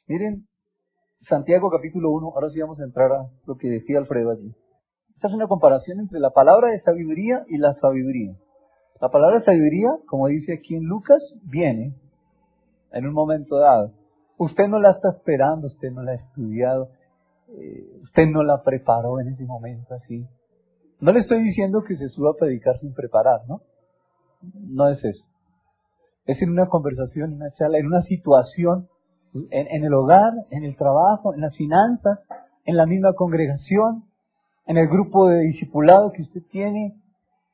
Miren, 0.06 0.46
Santiago 1.22 1.70
capítulo 1.70 2.10
1, 2.10 2.32
ahora 2.34 2.48
sí 2.50 2.60
vamos 2.60 2.78
a 2.80 2.84
entrar 2.84 3.10
a 3.12 3.30
lo 3.46 3.56
que 3.56 3.68
decía 3.68 3.98
Alfredo 3.98 4.30
allí. 4.30 4.54
Esta 5.14 5.28
es 5.28 5.34
una 5.34 5.48
comparación 5.48 5.98
entre 5.98 6.20
la 6.20 6.30
palabra 6.30 6.68
de 6.70 6.80
sabiduría 6.80 7.44
y 7.48 7.58
la 7.58 7.74
sabiduría. 7.74 8.36
La 9.00 9.08
palabra 9.08 9.38
de 9.38 9.44
sabiduría, 9.44 9.90
como 10.06 10.28
dice 10.28 10.52
aquí 10.52 10.76
en 10.76 10.84
Lucas, 10.84 11.20
viene 11.42 11.94
en 12.92 13.06
un 13.06 13.14
momento 13.14 13.58
dado. 13.58 13.92
Usted 14.36 14.68
no 14.68 14.78
la 14.78 14.92
está 14.92 15.10
esperando, 15.10 15.66
usted 15.66 15.90
no 15.90 16.02
la 16.02 16.12
ha 16.12 16.16
estudiado, 16.16 16.90
eh, 17.48 18.00
usted 18.02 18.26
no 18.26 18.42
la 18.42 18.62
preparó 18.62 19.20
en 19.20 19.28
ese 19.28 19.44
momento 19.44 19.94
así. 19.94 20.26
No 21.00 21.12
le 21.12 21.20
estoy 21.20 21.42
diciendo 21.42 21.82
que 21.86 21.96
se 21.96 22.08
suba 22.08 22.30
a 22.30 22.38
predicar 22.38 22.78
sin 22.78 22.92
preparar, 22.92 23.40
¿no? 23.48 23.62
No 24.54 24.88
es 24.88 25.02
eso. 25.04 25.24
Es 26.26 26.42
en 26.42 26.50
una 26.50 26.66
conversación, 26.66 27.30
en 27.30 27.36
una 27.36 27.52
charla, 27.52 27.78
en 27.78 27.86
una 27.86 28.02
situación, 28.02 28.88
en, 29.50 29.84
el 29.84 29.94
hogar, 29.94 30.32
en 30.50 30.64
el 30.64 30.76
trabajo, 30.76 31.34
en 31.34 31.40
las 31.40 31.56
finanzas, 31.56 32.18
en 32.64 32.76
la 32.76 32.86
misma 32.86 33.14
congregación, 33.14 34.04
en 34.66 34.76
el 34.76 34.88
grupo 34.88 35.28
de 35.28 35.40
discipulado 35.40 36.12
que 36.12 36.22
usted 36.22 36.42
tiene, 36.50 36.94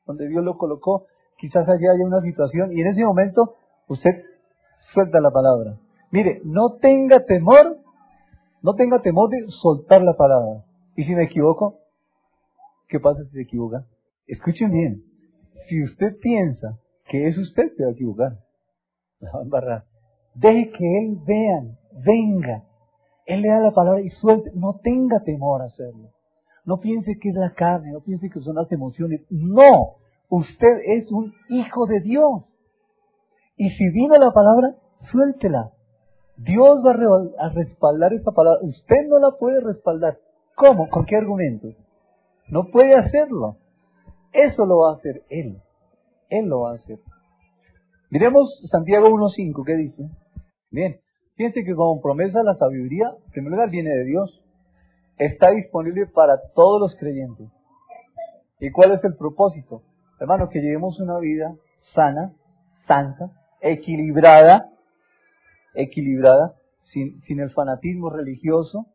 donde 0.05 0.27
Dios 0.27 0.43
lo 0.43 0.57
colocó, 0.57 1.05
quizás 1.37 1.67
allá 1.67 1.91
haya 1.93 2.05
una 2.05 2.19
situación 2.21 2.71
y 2.73 2.81
en 2.81 2.87
ese 2.87 3.05
momento 3.05 3.55
usted 3.87 4.11
suelta 4.93 5.19
la 5.19 5.31
palabra. 5.31 5.77
Mire, 6.11 6.41
no 6.43 6.75
tenga 6.81 7.23
temor 7.25 7.77
no 8.65 8.73
tenga 8.73 8.99
temor 8.99 9.29
de 9.29 9.45
soltar 9.61 10.01
la 10.01 10.17
palabra. 10.17 10.65
Y 10.95 11.03
si 11.03 11.13
me 11.13 11.25
equivoco, 11.25 11.81
¿qué 12.87 12.99
pasa 12.99 13.23
si 13.25 13.29
se 13.29 13.41
equivoca? 13.43 13.85
Escuchen 14.25 14.71
bien. 14.71 15.03
Si 15.69 15.83
usted 15.83 16.17
piensa 16.19 16.79
que 17.07 17.27
es 17.27 17.37
usted, 17.37 17.75
se 17.77 17.83
va 17.83 17.89
a 17.89 17.93
equivocar. 17.93 18.39
La 19.19 19.31
va 19.33 19.39
a 19.39 19.43
embarrar. 19.43 19.83
Deje 20.33 20.71
que 20.71 20.97
Él 20.97 21.19
vean, 21.27 21.77
venga. 22.03 22.63
Él 23.27 23.43
le 23.43 23.49
da 23.49 23.59
la 23.59 23.71
palabra 23.71 24.01
y 24.01 24.09
suelte. 24.09 24.49
No 24.55 24.79
tenga 24.81 25.19
temor 25.19 25.61
a 25.61 25.65
hacerlo. 25.65 26.09
No 26.63 26.79
piense 26.79 27.19
que 27.21 27.29
es 27.29 27.35
la 27.35 27.53
carne, 27.53 27.91
no 27.91 28.01
piense 28.01 28.31
que 28.31 28.41
son 28.41 28.55
las 28.55 28.71
emociones. 28.71 29.21
No, 29.29 29.97
usted 30.29 30.79
es 30.87 31.11
un 31.11 31.35
hijo 31.49 31.85
de 31.85 31.99
Dios. 31.99 32.57
Y 33.57 33.69
si 33.69 33.89
vino 33.91 34.15
la 34.17 34.31
palabra, 34.31 34.75
suéltela. 35.11 35.74
Dios 36.37 36.79
va 36.85 36.91
a 37.39 37.49
respaldar 37.49 38.13
esa 38.13 38.31
palabra. 38.31 38.59
Usted 38.63 39.07
no 39.07 39.19
la 39.19 39.31
puede 39.37 39.61
respaldar. 39.61 40.17
¿Cómo? 40.55 40.89
¿Con 40.89 41.05
qué 41.05 41.15
argumentos? 41.15 41.75
No 42.47 42.65
puede 42.71 42.95
hacerlo. 42.95 43.57
Eso 44.33 44.65
lo 44.65 44.79
va 44.79 44.91
a 44.91 44.93
hacer 44.95 45.23
Él. 45.29 45.61
Él 46.29 46.45
lo 46.47 46.61
va 46.61 46.71
a 46.71 46.75
hacer. 46.75 46.99
Miremos 48.09 48.61
Santiago 48.69 49.07
1.5, 49.09 49.65
¿qué 49.65 49.75
dice? 49.75 50.09
Bien, 50.71 50.99
fíjense 51.35 51.63
que 51.63 51.75
como 51.75 52.01
promesa 52.01 52.43
la 52.43 52.55
sabiduría, 52.55 53.11
en 53.25 53.31
primer 53.31 53.51
lugar, 53.51 53.69
viene 53.69 53.89
de 53.89 54.03
Dios. 54.05 54.41
Está 55.17 55.51
disponible 55.51 56.05
para 56.07 56.37
todos 56.53 56.81
los 56.81 56.95
creyentes. 56.97 57.49
¿Y 58.59 58.71
cuál 58.71 58.91
es 58.91 59.03
el 59.03 59.15
propósito? 59.15 59.83
Hermano, 60.19 60.49
que 60.49 60.59
llevemos 60.59 60.99
una 60.99 61.17
vida 61.19 61.55
sana, 61.93 62.33
santa, 62.87 63.31
equilibrada, 63.61 64.69
equilibrada, 65.75 66.55
sin, 66.83 67.21
sin 67.21 67.39
el 67.39 67.51
fanatismo 67.51 68.09
religioso, 68.09 68.87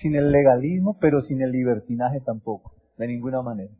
sin 0.00 0.14
el 0.14 0.30
legalismo, 0.30 0.98
pero 1.00 1.20
sin 1.20 1.42
el 1.42 1.50
libertinaje 1.50 2.20
tampoco, 2.20 2.72
de 2.96 3.08
ninguna 3.08 3.42
manera. 3.42 3.72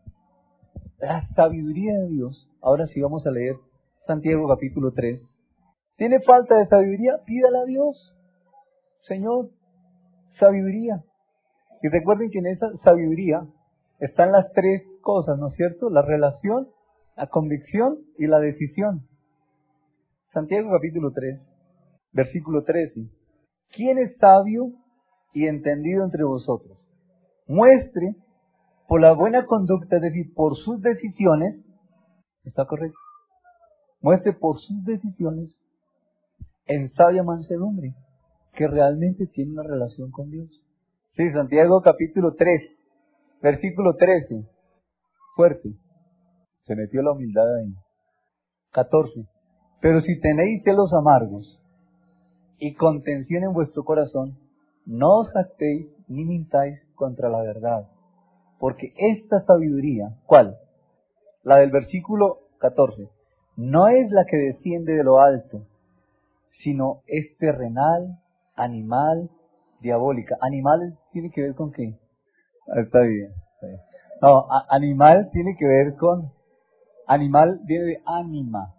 La 0.99 1.27
sabiduría 1.35 1.99
de 1.99 2.09
Dios, 2.09 2.49
ahora 2.61 2.87
sí 2.87 3.01
vamos 3.01 3.27
a 3.27 3.31
leer 3.31 3.57
Santiago 4.01 4.49
capítulo 4.49 4.93
3. 4.93 5.19
¿Tiene 5.97 6.21
falta 6.21 6.57
de 6.57 6.67
sabiduría? 6.67 7.19
Pídala 7.27 7.61
a 7.61 7.65
Dios. 7.65 8.17
Señor, 9.03 9.51
sabiduría. 10.39 11.05
Y 11.83 11.89
recuerden 11.89 12.31
que 12.31 12.39
en 12.39 12.47
esa 12.47 12.67
sabiduría 12.83 13.47
están 13.99 14.33
las 14.33 14.51
tres 14.53 14.83
cosas, 15.03 15.39
¿no 15.39 15.49
es 15.49 15.55
cierto? 15.55 15.91
La 15.91 16.03
relación, 16.03 16.69
la 17.17 17.27
convicción 17.27 17.99
y 18.19 18.27
la 18.27 18.41
decisión. 18.41 19.07
Santiago 20.33 20.71
capítulo 20.71 21.13
3. 21.13 21.50
Versículo 22.13 22.65
13. 22.65 23.09
¿Quién 23.73 23.99
es 23.99 24.17
sabio 24.19 24.73
y 25.33 25.47
entendido 25.47 26.05
entre 26.05 26.25
vosotros? 26.25 26.79
Muestre 27.47 28.17
por 28.89 29.01
la 29.01 29.13
buena 29.13 29.47
conducta, 29.47 29.97
es 29.97 30.03
decir, 30.03 30.35
por 30.35 30.57
sus 30.57 30.81
decisiones, 30.81 31.65
¿está 32.45 32.65
correcto? 32.67 32.99
Muestre 34.01 34.33
por 34.33 34.59
sus 34.59 34.85
decisiones 34.85 35.61
en 36.67 36.93
sabia 36.95 37.23
mansedumbre, 37.23 37.95
que 38.55 38.67
realmente 38.67 39.27
tiene 39.27 39.53
una 39.53 39.63
relación 39.63 40.11
con 40.11 40.31
Dios. 40.31 40.49
Sí, 41.17 41.31
Santiago 41.33 41.83
capítulo 41.83 42.35
3, 42.35 42.63
versículo 43.43 43.95
13. 43.95 44.45
Fuerte. 45.37 45.71
Se 46.67 46.75
metió 46.75 47.03
la 47.03 47.13
humildad 47.13 47.57
ahí. 47.57 47.73
14. 48.73 49.25
Pero 49.81 50.01
si 50.01 50.21
tenéis 50.21 50.63
celos 50.65 50.93
amargos 50.93 51.60
y 52.61 52.75
contención 52.75 53.43
en 53.43 53.53
vuestro 53.53 53.85
corazón, 53.85 54.37
no 54.87 55.21
os 55.21 55.35
actéis 55.35 55.87
ni 56.09 56.25
mintáis 56.25 56.87
contra 56.95 57.29
la 57.29 57.43
verdad. 57.43 57.89
Porque 58.59 58.93
esta 58.97 59.41
sabiduría, 59.47 60.15
¿cuál? 60.27 60.59
La 61.43 61.57
del 61.57 61.71
versículo 61.71 62.41
14, 62.59 63.09
no 63.57 63.89
es 63.89 64.11
la 64.11 64.27
que 64.27 64.37
desciende 64.37 64.93
de 64.93 65.05
lo 65.05 65.21
alto, 65.21 65.63
sino 66.63 67.03
es 67.07 67.37
terrenal, 67.39 68.21
animal, 68.55 69.31
diabólica. 69.81 70.37
Animal 70.41 70.99
tiene 71.13 71.31
que 71.31 71.41
ver 71.43 71.55
con 71.55 71.73
qué? 71.73 71.99
Está 72.77 73.01
bien. 73.01 73.33
No, 74.21 74.47
animal 74.69 75.31
tiene 75.33 75.57
que 75.59 75.67
ver 75.67 75.97
con, 75.97 76.31
animal 77.07 77.61
viene 77.65 77.85
de 77.85 78.03
ánima, 78.05 78.75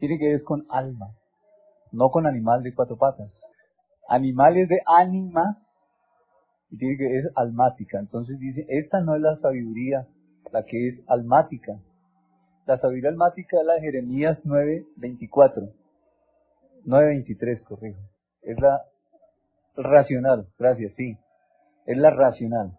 tiene 0.00 0.18
que 0.18 0.32
ver 0.32 0.42
con 0.42 0.66
alma, 0.68 1.14
no 1.92 2.10
con 2.10 2.26
animal 2.26 2.62
de 2.62 2.74
cuatro 2.74 2.96
patas. 2.96 3.32
Animal 4.08 4.56
es 4.56 4.68
de 4.68 4.80
ánima 4.86 5.58
y 6.70 6.78
tiene 6.78 6.96
que 6.96 7.18
es 7.18 7.26
almática. 7.36 7.98
Entonces 7.98 8.38
dice, 8.38 8.66
esta 8.68 9.00
no 9.00 9.14
es 9.14 9.22
la 9.22 9.36
sabiduría, 9.36 10.06
la 10.52 10.64
que 10.64 10.88
es 10.88 11.02
almática. 11.08 11.80
La 12.66 12.78
sabiduría 12.78 13.10
almática 13.10 13.58
es 13.58 13.66
la 13.66 13.74
de 13.74 13.80
Jeremías 13.80 14.40
9:24. 14.44 15.72
9.23, 16.86 17.62
corrijo. 17.64 18.00
Es 18.42 18.58
la 18.60 18.82
racional, 19.76 20.46
gracias, 20.58 20.94
sí. 20.94 21.16
Es 21.86 21.96
la 21.96 22.10
racional. 22.10 22.72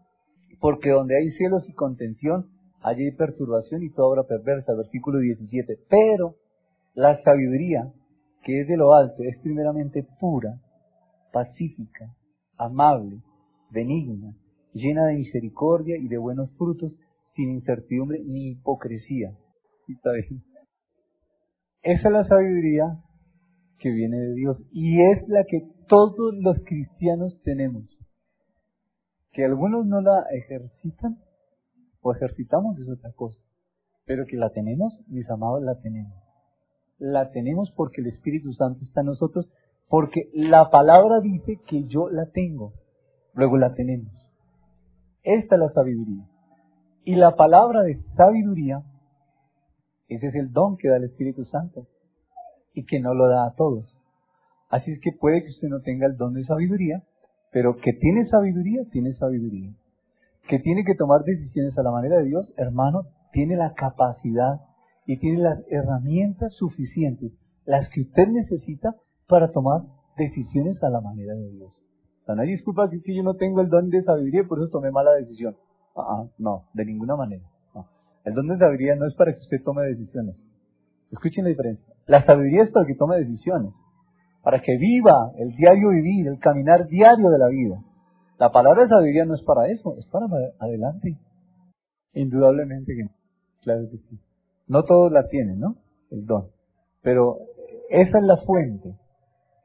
Porque 0.59 0.91
donde 0.91 1.17
hay 1.17 1.29
cielos 1.31 1.67
y 1.69 1.73
contención, 1.73 2.49
allí 2.81 3.05
hay 3.05 3.15
perturbación 3.15 3.83
y 3.83 3.91
toda 3.91 4.09
obra 4.09 4.23
perversa, 4.23 4.73
versículo 4.73 5.19
17. 5.19 5.77
Pero 5.89 6.35
la 6.93 7.21
sabiduría, 7.23 7.91
que 8.43 8.61
es 8.61 8.67
de 8.67 8.77
lo 8.77 8.93
alto, 8.93 9.23
es 9.23 9.37
primeramente 9.39 10.05
pura, 10.19 10.59
pacífica, 11.31 12.15
amable, 12.57 13.21
benigna, 13.69 14.35
llena 14.73 15.05
de 15.05 15.15
misericordia 15.15 15.97
y 15.97 16.07
de 16.07 16.17
buenos 16.17 16.51
frutos, 16.57 16.97
sin 17.35 17.51
incertidumbre 17.51 18.19
ni 18.23 18.51
hipocresía. 18.51 19.37
Esa 21.83 22.07
es 22.07 22.13
la 22.13 22.23
sabiduría 22.23 22.83
que 23.79 23.89
viene 23.89 24.17
de 24.17 24.33
Dios 24.35 24.63
y 24.71 25.01
es 25.01 25.27
la 25.27 25.43
que 25.43 25.67
todos 25.87 26.35
los 26.39 26.61
cristianos 26.63 27.41
tenemos. 27.43 27.85
Que 29.31 29.45
algunos 29.45 29.85
no 29.85 30.01
la 30.01 30.25
ejercitan 30.31 31.17
o 32.01 32.13
ejercitamos 32.13 32.79
es 32.79 32.89
otra 32.89 33.11
cosa, 33.13 33.41
pero 34.05 34.25
que 34.25 34.37
la 34.37 34.51
tenemos, 34.51 34.99
mis 35.07 35.29
amados, 35.29 35.63
la 35.63 35.79
tenemos. 35.81 36.20
La 37.01 37.31
tenemos 37.31 37.71
porque 37.71 38.01
el 38.01 38.07
Espíritu 38.07 38.53
Santo 38.53 38.81
está 38.83 39.01
en 39.01 39.07
nosotros, 39.07 39.49
porque 39.89 40.29
la 40.35 40.69
palabra 40.69 41.19
dice 41.19 41.59
que 41.65 41.85
yo 41.85 42.11
la 42.11 42.27
tengo, 42.27 42.73
luego 43.33 43.57
la 43.57 43.73
tenemos. 43.73 44.13
Esta 45.23 45.55
es 45.55 45.61
la 45.61 45.69
sabiduría. 45.69 46.27
Y 47.03 47.15
la 47.15 47.35
palabra 47.35 47.81
de 47.81 47.99
sabiduría, 48.15 48.83
ese 50.09 50.27
es 50.27 50.35
el 50.35 50.53
don 50.53 50.77
que 50.77 50.89
da 50.89 50.97
el 50.97 51.05
Espíritu 51.05 51.43
Santo 51.43 51.87
y 52.75 52.85
que 52.85 52.99
no 52.99 53.15
lo 53.15 53.27
da 53.27 53.47
a 53.47 53.55
todos. 53.55 53.99
Así 54.69 54.91
es 54.91 54.99
que 54.99 55.11
puede 55.11 55.41
que 55.41 55.49
usted 55.49 55.69
no 55.69 55.81
tenga 55.81 56.05
el 56.05 56.17
don 56.17 56.35
de 56.35 56.43
sabiduría, 56.43 57.01
pero 57.51 57.77
que 57.77 57.93
tiene 57.93 58.25
sabiduría, 58.25 58.83
tiene 58.91 59.13
sabiduría. 59.13 59.73
Que 60.47 60.59
tiene 60.59 60.83
que 60.85 60.93
tomar 60.93 61.23
decisiones 61.23 61.75
a 61.79 61.81
la 61.81 61.89
manera 61.89 62.17
de 62.17 62.25
Dios, 62.25 62.53
hermano, 62.57 63.07
tiene 63.33 63.55
la 63.55 63.73
capacidad 63.73 64.61
y 65.05 65.17
tiene 65.17 65.39
las 65.39 65.59
herramientas 65.69 66.53
suficientes, 66.53 67.31
las 67.65 67.89
que 67.89 68.01
usted 68.01 68.27
necesita 68.27 68.95
para 69.27 69.51
tomar 69.51 69.81
decisiones 70.17 70.81
a 70.83 70.89
la 70.89 71.01
manera 71.01 71.33
de 71.33 71.49
Dios. 71.51 71.77
O 72.23 72.25
sea, 72.25 72.43
disculpa 72.43 72.89
que 72.89 73.15
yo 73.15 73.23
no 73.23 73.35
tengo 73.35 73.61
el 73.61 73.69
don 73.69 73.89
de 73.89 74.03
sabiduría 74.03 74.41
y 74.41 74.47
por 74.47 74.59
eso 74.59 74.69
tomé 74.69 74.91
mala 74.91 75.13
decisión. 75.13 75.55
Ah, 75.95 76.03
ah, 76.07 76.29
no, 76.37 76.65
de 76.73 76.85
ninguna 76.85 77.15
manera. 77.15 77.43
El 78.23 78.35
don 78.35 78.47
de 78.47 78.57
sabiduría 78.57 78.95
no 78.95 79.07
es 79.07 79.15
para 79.15 79.33
que 79.33 79.39
usted 79.39 79.63
tome 79.63 79.83
decisiones. 79.83 80.39
Escuchen 81.11 81.43
la 81.43 81.49
diferencia. 81.49 81.87
La 82.05 82.23
sabiduría 82.23 82.63
es 82.63 82.69
para 82.69 82.85
que 82.85 82.95
tome 82.95 83.17
decisiones, 83.17 83.73
para 84.43 84.61
que 84.61 84.77
viva 84.77 85.31
el 85.37 85.55
diario 85.55 85.89
vivir, 85.89 86.27
el 86.27 86.39
caminar 86.39 86.87
diario 86.87 87.29
de 87.29 87.39
la 87.39 87.47
vida. 87.47 87.81
La 88.37 88.51
palabra 88.51 88.83
de 88.83 88.89
sabiduría 88.89 89.25
no 89.25 89.33
es 89.33 89.43
para 89.43 89.67
eso, 89.67 89.95
es 89.97 90.05
para 90.07 90.27
adelante. 90.59 91.17
Indudablemente 92.13 92.93
que 92.95 93.03
no. 93.03 93.11
Claro 93.61 93.89
que 93.89 93.97
sí. 93.97 94.19
No 94.67 94.83
todos 94.83 95.11
la 95.11 95.27
tienen, 95.27 95.59
¿no? 95.59 95.77
El 96.09 96.25
don. 96.25 96.49
Pero 97.01 97.37
esa 97.89 98.19
es 98.19 98.23
la 98.23 98.37
fuente. 98.37 98.95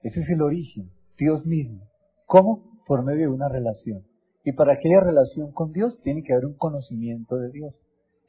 Ese 0.03 0.21
es 0.21 0.29
el 0.31 0.43
origen. 0.43 0.91
Dios 1.19 1.47
mismo. 1.47 1.89
¿Cómo? 2.27 2.81
Por 2.87 3.05
medio 3.05 3.29
de 3.29 3.35
una 3.35 3.49
relación. 3.49 4.05
Y 4.45 4.53
para 4.53 4.79
que 4.79 4.89
haya 4.89 5.01
relación 5.01 5.53
con 5.53 5.73
Dios, 5.73 6.01
tiene 6.03 6.23
que 6.23 6.33
haber 6.33 6.47
un 6.47 6.57
conocimiento 6.57 7.37
de 7.37 7.51
Dios. 7.51 7.75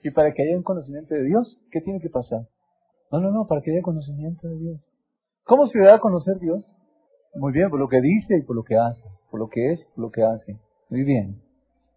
Y 0.04 0.12
para 0.12 0.34
que 0.34 0.44
haya 0.44 0.58
un 0.58 0.64
conocimiento 0.64 1.14
de 1.14 1.24
Dios, 1.24 1.62
¿qué 1.72 1.82
tiene 1.82 2.00
que 2.00 2.10
pasar? 2.10 2.48
No, 3.12 3.20
no, 3.20 3.32
no, 3.32 3.48
para 3.48 3.62
que 3.62 3.72
haya 3.72 3.82
conocimiento 3.82 4.48
de 4.48 4.58
Dios. 4.58 4.82
¿Cómo 5.44 5.68
se 5.68 5.80
da 5.80 5.96
a 5.96 6.00
conocer 6.00 6.40
Dios? 6.40 6.74
Muy 7.36 7.54
bien, 7.54 7.70
por 7.70 7.80
lo 7.80 7.88
que 7.88 8.02
dice 8.02 8.38
y 8.38 8.44
por 8.44 8.56
lo 8.56 8.64
que 8.64 8.76
hace, 8.76 9.04
por 9.30 9.40
lo 9.40 9.48
que 9.48 9.74
es 9.74 9.86
por 9.96 10.06
lo 10.06 10.12
que 10.12 10.24
hace. 10.24 10.60
Muy 10.90 11.04
bien. 11.04 11.42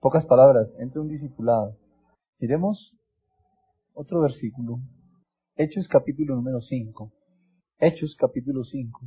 Pocas 0.01 0.25
palabras, 0.27 0.69
entre 0.79 1.01
un 1.01 1.09
discipulado. 1.09 1.77
Miremos 2.39 2.95
otro 4.01 4.23
versículo. 4.23 4.79
Hechos 5.57 5.87
capítulo 5.87 6.35
número 6.35 6.63
5. 6.63 7.13
Hechos 7.79 8.17
capítulo 8.19 8.65
5. 8.65 8.99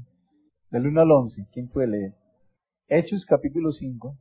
Del 0.69 0.85
1 0.85 1.01
al 1.01 1.11
11. 1.11 1.47
¿Quién 1.51 1.67
puede 1.67 1.87
leer? 1.87 2.13
Hechos 2.87 3.25
capítulo 3.27 3.71
5. 3.71 4.15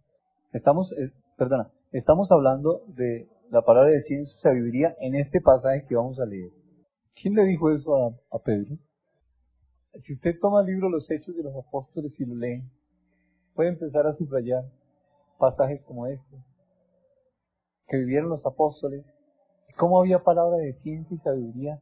Estamos, 0.54 0.90
eh, 0.92 1.12
perdona, 1.36 1.70
estamos 1.92 2.32
hablando 2.32 2.84
de 2.88 3.28
la 3.50 3.60
palabra 3.60 3.90
de 3.90 4.00
ciencia 4.00 4.32
y 4.34 4.42
sabiduría 4.42 4.96
en 5.00 5.14
este 5.14 5.42
pasaje 5.42 5.84
que 5.86 5.94
vamos 5.94 6.18
a 6.20 6.24
leer. 6.24 6.50
¿Quién 7.20 7.34
le 7.34 7.44
dijo 7.44 7.70
eso 7.70 8.16
a, 8.30 8.38
Pedro? 8.42 8.78
Si 10.04 10.14
usted 10.14 10.38
toma 10.40 10.62
el 10.62 10.68
libro 10.68 10.88
Los 10.88 11.10
Hechos 11.10 11.36
de 11.36 11.42
los 11.42 11.54
Apóstoles 11.54 12.18
y 12.18 12.24
lo 12.24 12.34
lee, 12.34 12.64
puede 13.54 13.68
empezar 13.68 14.06
a 14.06 14.14
subrayar 14.14 14.64
pasajes 15.38 15.84
como 15.84 16.06
este, 16.06 16.36
que 17.88 17.98
vivieron 17.98 18.30
los 18.30 18.46
apóstoles, 18.46 19.14
cómo 19.76 20.00
había 20.00 20.22
palabra 20.22 20.56
de 20.56 20.74
ciencia 20.74 21.14
y 21.14 21.18
sabiduría 21.20 21.80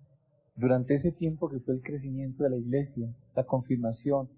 durante 0.57 0.95
ese 0.95 1.13
tiempo 1.13 1.49
que 1.49 1.61
fue 1.61 1.75
el 1.75 1.83
crecimiento 1.83 2.45
de 2.45 2.51
la 2.51 2.57
iglesia, 2.57 3.09
la 3.35 3.45
confirmación, 3.45 4.29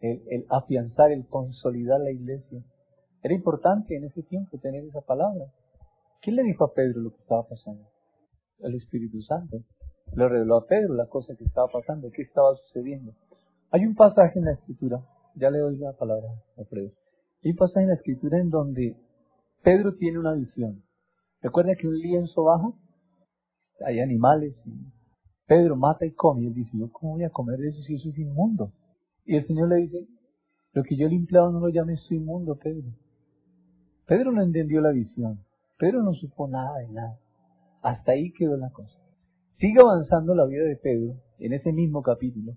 el, 0.00 0.46
afianzar, 0.48 1.12
el 1.12 1.26
consolidar 1.26 2.00
la 2.00 2.10
iglesia. 2.10 2.62
Era 3.22 3.34
importante 3.34 3.96
en 3.96 4.04
ese 4.04 4.22
tiempo 4.22 4.58
tener 4.58 4.84
esa 4.84 5.00
palabra. 5.00 5.46
¿Quién 6.22 6.36
le 6.36 6.42
dijo 6.42 6.64
a 6.64 6.74
Pedro 6.74 7.00
lo 7.00 7.10
que 7.10 7.20
estaba 7.20 7.46
pasando? 7.48 7.88
El 8.58 8.74
Espíritu 8.74 9.20
Santo 9.22 9.62
le 10.14 10.28
reveló 10.28 10.56
a 10.56 10.66
Pedro 10.66 10.94
la 10.94 11.06
cosa 11.06 11.34
que 11.36 11.44
estaba 11.44 11.68
pasando, 11.68 12.10
qué 12.10 12.22
estaba 12.22 12.54
sucediendo. 12.56 13.12
Hay 13.70 13.86
un 13.86 13.94
pasaje 13.94 14.38
en 14.38 14.46
la 14.46 14.52
escritura, 14.52 15.00
ya 15.34 15.50
le 15.50 15.58
doy 15.58 15.76
la 15.76 15.92
palabra 15.92 16.28
a 16.58 16.64
Pedro. 16.64 16.92
Hay 17.44 17.52
un 17.52 17.56
pasaje 17.56 17.82
en 17.82 17.88
la 17.88 17.94
escritura 17.94 18.38
en 18.38 18.50
donde 18.50 18.96
Pedro 19.62 19.94
tiene 19.94 20.18
una 20.18 20.34
visión. 20.34 20.82
Recuerda 21.40 21.74
que 21.74 21.86
un 21.86 21.98
lienzo 21.98 22.42
baja, 22.42 22.72
hay 23.84 24.00
animales 24.00 24.62
y 24.66 24.72
Pedro 25.46 25.76
mata 25.76 26.06
y 26.06 26.12
come. 26.12 26.42
Y 26.42 26.46
él 26.46 26.54
dice, 26.54 26.76
yo 26.78 26.90
cómo 26.92 27.14
voy 27.14 27.24
a 27.24 27.30
comer 27.30 27.58
de 27.58 27.68
eso 27.68 27.82
si 27.82 27.94
eso 27.94 28.08
es 28.10 28.18
inmundo. 28.18 28.72
Y 29.24 29.36
el 29.36 29.46
Señor 29.46 29.68
le 29.68 29.76
dice, 29.76 30.06
lo 30.72 30.82
que 30.82 30.96
yo 30.96 31.06
he 31.06 31.10
limpiado 31.10 31.50
no 31.50 31.60
lo 31.60 31.68
llames 31.68 32.00
su 32.00 32.14
inmundo, 32.14 32.56
Pedro. 32.56 32.88
Pedro 34.06 34.32
no 34.32 34.42
entendió 34.42 34.80
la 34.80 34.90
visión. 34.90 35.44
Pedro 35.78 36.02
no 36.02 36.14
supo 36.14 36.48
nada 36.48 36.78
de 36.78 36.88
nada. 36.88 37.18
Hasta 37.82 38.12
ahí 38.12 38.32
quedó 38.32 38.56
la 38.56 38.70
cosa. 38.70 38.98
Sigue 39.58 39.80
avanzando 39.80 40.34
la 40.34 40.46
vida 40.46 40.64
de 40.64 40.76
Pedro 40.76 41.14
en 41.38 41.52
ese 41.52 41.72
mismo 41.72 42.02
capítulo 42.02 42.56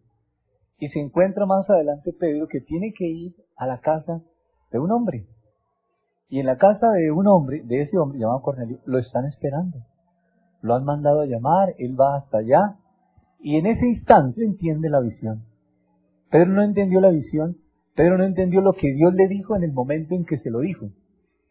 y 0.83 0.89
se 0.89 0.99
encuentra 0.99 1.45
más 1.45 1.69
adelante 1.69 2.11
Pedro 2.11 2.47
que 2.47 2.59
tiene 2.59 2.93
que 2.93 3.05
ir 3.05 3.35
a 3.55 3.65
la 3.65 3.79
casa 3.79 4.21
de 4.71 4.79
un 4.79 4.91
hombre. 4.91 5.27
Y 6.27 6.39
en 6.39 6.45
la 6.45 6.57
casa 6.57 6.87
de 6.91 7.11
un 7.11 7.27
hombre, 7.27 7.61
de 7.63 7.83
ese 7.83 7.97
hombre 7.97 8.19
llamado 8.19 8.41
Cornelio, 8.41 8.79
lo 8.85 8.99
están 8.99 9.25
esperando. 9.25 9.77
Lo 10.63 10.75
han 10.75 10.85
mandado 10.85 11.21
a 11.21 11.25
llamar, 11.25 11.75
él 11.77 11.99
va 11.99 12.15
hasta 12.15 12.37
allá 12.37 12.77
y 13.39 13.57
en 13.57 13.65
ese 13.65 13.85
instante 13.85 14.43
entiende 14.43 14.89
la 14.89 15.01
visión. 15.01 15.43
Pedro 16.31 16.53
no 16.53 16.63
entendió 16.63 17.01
la 17.01 17.09
visión, 17.09 17.57
Pedro 17.93 18.17
no 18.17 18.23
entendió 18.23 18.61
lo 18.61 18.71
que 18.71 18.93
Dios 18.93 19.13
le 19.13 19.27
dijo 19.27 19.57
en 19.57 19.63
el 19.63 19.73
momento 19.73 20.15
en 20.15 20.23
que 20.23 20.37
se 20.37 20.49
lo 20.49 20.61
dijo. 20.61 20.87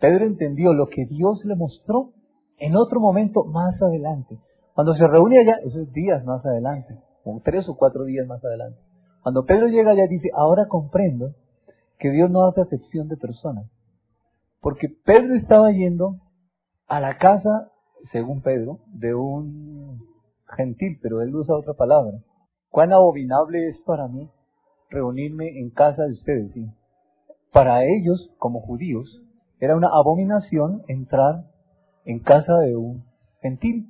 Pedro 0.00 0.24
entendió 0.24 0.72
lo 0.72 0.86
que 0.88 1.04
Dios 1.04 1.44
le 1.44 1.54
mostró 1.54 2.12
en 2.56 2.74
otro 2.74 3.00
momento 3.00 3.44
más 3.44 3.80
adelante. 3.82 4.38
Cuando 4.74 4.94
se 4.94 5.06
reúne 5.06 5.40
allá, 5.40 5.56
esos 5.62 5.92
días 5.92 6.24
más 6.24 6.44
adelante, 6.46 6.98
como 7.22 7.42
tres 7.42 7.68
o 7.68 7.76
cuatro 7.76 8.04
días 8.04 8.26
más 8.26 8.42
adelante, 8.42 8.80
cuando 9.22 9.44
Pedro 9.44 9.68
llega 9.68 9.90
allá 9.90 10.06
dice, 10.08 10.30
ahora 10.34 10.66
comprendo 10.68 11.34
que 11.98 12.10
Dios 12.10 12.30
no 12.30 12.44
hace 12.44 12.62
acepción 12.62 13.08
de 13.08 13.18
personas. 13.18 13.70
Porque 14.62 14.88
Pedro 15.04 15.36
estaba 15.36 15.70
yendo 15.70 16.16
a 16.86 16.98
la 16.98 17.18
casa, 17.18 17.71
según 18.10 18.42
Pedro, 18.42 18.80
de 18.86 19.14
un 19.14 20.00
gentil, 20.56 20.98
pero 21.02 21.22
él 21.22 21.34
usa 21.34 21.56
otra 21.56 21.74
palabra. 21.74 22.18
Cuán 22.70 22.92
abominable 22.92 23.68
es 23.68 23.80
para 23.86 24.08
mí 24.08 24.30
reunirme 24.90 25.58
en 25.58 25.70
casa 25.70 26.04
de 26.04 26.12
ustedes. 26.12 26.54
Para 27.52 27.84
ellos, 27.84 28.30
como 28.38 28.60
judíos, 28.60 29.22
era 29.60 29.76
una 29.76 29.88
abominación 29.92 30.82
entrar 30.88 31.46
en 32.04 32.20
casa 32.20 32.58
de 32.58 32.76
un 32.76 33.04
gentil. 33.40 33.88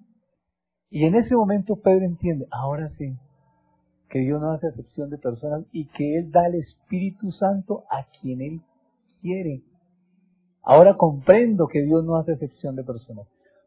Y 0.90 1.06
en 1.06 1.14
ese 1.14 1.34
momento 1.34 1.76
Pedro 1.76 2.04
entiende, 2.04 2.46
ahora 2.50 2.88
sí, 2.98 3.16
que 4.10 4.18
Dios 4.18 4.40
no 4.40 4.50
hace 4.50 4.66
acepción 4.66 5.08
de 5.08 5.16
personas 5.16 5.64
y 5.72 5.86
que 5.88 6.18
Él 6.18 6.30
da 6.30 6.46
el 6.46 6.56
Espíritu 6.56 7.30
Santo 7.30 7.84
a 7.90 8.06
quien 8.20 8.42
Él 8.42 8.60
quiere. 9.22 9.62
Ahora 10.62 10.96
comprendo 10.96 11.66
que 11.66 11.82
Dios 11.82 12.04
no 12.04 12.16
hace 12.16 12.32
excepción 12.32 12.76
de 12.76 12.84
personas. 12.84 13.26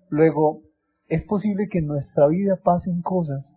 Luego, 0.09 0.61
es 1.07 1.23
posible 1.23 1.67
que 1.69 1.79
en 1.79 1.87
nuestra 1.87 2.27
vida 2.27 2.59
pasen 2.63 3.01
cosas, 3.01 3.55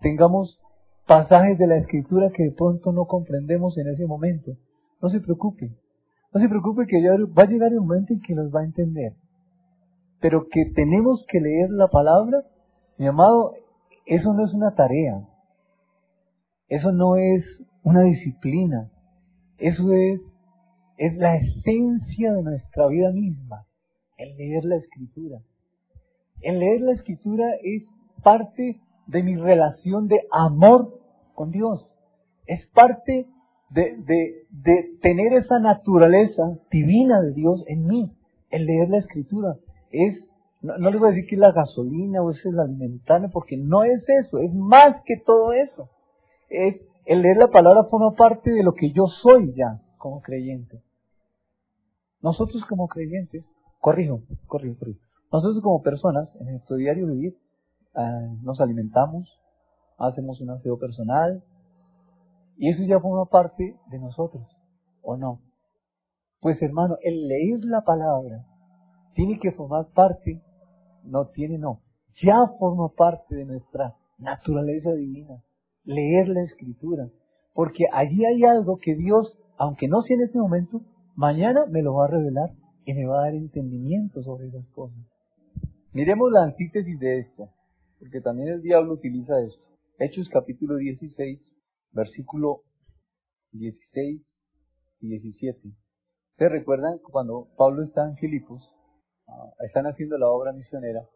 tengamos 0.00 0.58
pasajes 1.06 1.58
de 1.58 1.66
la 1.66 1.76
escritura 1.76 2.30
que 2.34 2.44
de 2.44 2.52
pronto 2.52 2.92
no 2.92 3.06
comprendemos 3.06 3.76
en 3.78 3.88
ese 3.88 4.06
momento. 4.06 4.52
No 5.00 5.08
se 5.08 5.20
preocupe, 5.20 5.70
no 6.32 6.40
se 6.40 6.48
preocupe 6.48 6.86
que 6.86 7.02
va 7.06 7.42
a 7.42 7.46
llegar 7.46 7.72
el 7.72 7.80
momento 7.80 8.12
en 8.12 8.20
que 8.20 8.34
los 8.34 8.54
va 8.54 8.60
a 8.60 8.64
entender. 8.64 9.14
Pero 10.20 10.46
que 10.48 10.66
tenemos 10.74 11.24
que 11.28 11.40
leer 11.40 11.70
la 11.70 11.88
palabra, 11.88 12.44
mi 12.98 13.06
amado, 13.06 13.54
eso 14.06 14.32
no 14.32 14.44
es 14.44 14.54
una 14.54 14.74
tarea, 14.74 15.28
eso 16.68 16.92
no 16.92 17.16
es 17.16 17.64
una 17.82 18.02
disciplina, 18.02 18.90
eso 19.58 19.92
es 19.92 20.20
es 20.96 21.16
la 21.16 21.36
esencia 21.36 22.32
de 22.32 22.42
nuestra 22.42 22.86
vida 22.86 23.10
misma, 23.10 23.66
el 24.16 24.36
leer 24.36 24.64
la 24.64 24.76
escritura. 24.76 25.40
El 26.42 26.58
leer 26.58 26.80
la 26.80 26.92
escritura 26.92 27.46
es 27.62 27.84
parte 28.22 28.80
de 29.06 29.22
mi 29.22 29.36
relación 29.36 30.08
de 30.08 30.20
amor 30.30 31.00
con 31.34 31.50
Dios. 31.50 31.96
Es 32.46 32.66
parte 32.68 33.26
de, 33.70 34.46
tener 35.00 35.32
esa 35.34 35.58
naturaleza 35.58 36.42
divina 36.70 37.20
de 37.20 37.32
Dios 37.32 37.64
en 37.68 37.86
mí. 37.86 38.12
El 38.50 38.66
leer 38.66 38.88
la 38.90 38.98
escritura 38.98 39.56
es, 39.90 40.28
no, 40.60 40.76
les 40.76 40.98
voy 40.98 41.08
a 41.08 41.12
decir 41.12 41.28
que 41.28 41.36
es 41.36 41.40
la 41.40 41.52
gasolina 41.52 42.22
o 42.22 42.30
es 42.30 42.44
el 42.44 42.58
alimentarme, 42.58 43.28
porque 43.28 43.56
no 43.56 43.84
es 43.84 44.04
eso, 44.08 44.38
es 44.40 44.52
más 44.52 45.00
que 45.04 45.14
todo 45.24 45.52
eso. 45.52 45.88
Es, 46.50 46.80
el 47.06 47.22
leer 47.22 47.36
la 47.36 47.48
palabra 47.48 47.84
forma 47.84 48.14
parte 48.14 48.50
de 48.50 48.62
lo 48.62 48.74
que 48.74 48.92
yo 48.92 49.06
soy 49.06 49.54
ya 49.54 49.80
como 49.96 50.20
creyente. 50.20 50.82
Nosotros 52.20 52.64
como 52.68 52.88
creyentes, 52.88 53.44
corrijo, 53.80 54.20
corrijo, 54.46 54.78
corrijo. 54.78 55.11
Nosotros 55.32 55.62
como 55.62 55.82
personas, 55.82 56.36
en 56.40 56.50
nuestro 56.50 56.76
diario 56.76 57.06
vivir, 57.06 57.36
ah, 57.94 58.28
nos 58.42 58.60
alimentamos, 58.60 59.40
hacemos 59.98 60.40
un 60.40 60.50
aseo 60.50 60.78
personal, 60.78 61.42
y 62.56 62.68
eso 62.68 62.82
ya 62.86 63.00
forma 63.00 63.24
parte 63.26 63.76
de 63.90 63.98
nosotros, 63.98 64.46
¿o 65.02 65.16
no? 65.16 65.40
Pues 66.40 66.60
hermano, 66.60 66.96
el 67.02 67.26
leer 67.26 67.64
la 67.64 67.80
palabra 67.82 68.44
tiene 69.14 69.38
que 69.40 69.52
formar 69.52 69.86
parte, 69.94 70.42
no 71.02 71.28
tiene 71.28 71.58
no, 71.58 71.80
ya 72.22 72.46
forma 72.58 72.88
parte 72.90 73.34
de 73.34 73.46
nuestra 73.46 73.96
naturaleza 74.18 74.92
divina, 74.92 75.42
leer 75.84 76.28
la 76.28 76.42
escritura, 76.42 77.08
porque 77.54 77.84
allí 77.92 78.24
hay 78.24 78.44
algo 78.44 78.76
que 78.76 78.94
Dios, 78.94 79.38
aunque 79.56 79.88
no 79.88 80.02
sea 80.02 80.16
en 80.16 80.22
este 80.22 80.38
momento, 80.38 80.82
Mañana 81.14 81.66
me 81.68 81.82
lo 81.82 81.94
va 81.94 82.06
a 82.06 82.08
revelar 82.08 82.50
y 82.86 82.94
me 82.94 83.06
va 83.06 83.18
a 83.18 83.24
dar 83.24 83.34
entendimiento 83.34 84.22
sobre 84.22 84.48
esas 84.48 84.68
cosas. 84.70 84.98
Miremos 85.94 86.32
la 86.32 86.44
antítesis 86.44 86.98
de 86.98 87.18
esto, 87.18 87.50
porque 87.98 88.22
también 88.22 88.48
el 88.48 88.62
diablo 88.62 88.94
utiliza 88.94 89.38
esto. 89.42 89.66
Hechos 89.98 90.26
capítulo 90.30 90.76
16, 90.76 91.38
versículo 91.90 92.62
16 93.50 94.32
y 95.00 95.08
17. 95.08 95.60
¿Se 96.38 96.48
recuerdan 96.48 96.96
cuando 97.10 97.48
Pablo 97.58 97.82
está 97.82 98.08
en 98.08 98.16
Filipos? 98.16 98.74
Ah, 99.28 99.50
están 99.66 99.84
haciendo 99.84 100.16
la 100.16 100.30
obra 100.30 100.54
misionera 100.54 101.06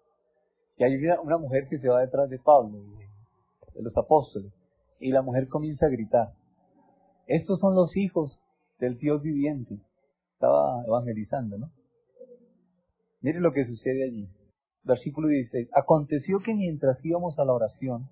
y 0.76 0.84
hay 0.84 0.94
una, 0.96 1.22
una 1.22 1.38
mujer 1.38 1.68
que 1.70 1.78
se 1.78 1.88
va 1.88 2.02
detrás 2.02 2.28
de 2.28 2.38
Pablo, 2.38 2.78
de 3.74 3.82
los 3.82 3.96
apóstoles, 3.96 4.52
y 5.00 5.10
la 5.10 5.22
mujer 5.22 5.48
comienza 5.48 5.86
a 5.86 5.90
gritar. 5.90 6.34
Estos 7.26 7.60
son 7.60 7.74
los 7.74 7.96
hijos 7.96 8.42
del 8.78 8.98
Dios 8.98 9.22
viviente. 9.22 9.80
Estaba 10.34 10.84
evangelizando, 10.86 11.56
¿no? 11.56 11.70
Mire 13.22 13.40
lo 13.40 13.54
que 13.54 13.64
sucede 13.64 14.04
allí. 14.04 14.28
Versículo 14.86 15.28
16. 15.28 15.68
Aconteció 15.74 16.40
que 16.40 16.54
mientras 16.54 17.04
íbamos 17.04 17.38
a 17.38 17.44
la 17.44 17.52
oración, 17.52 18.08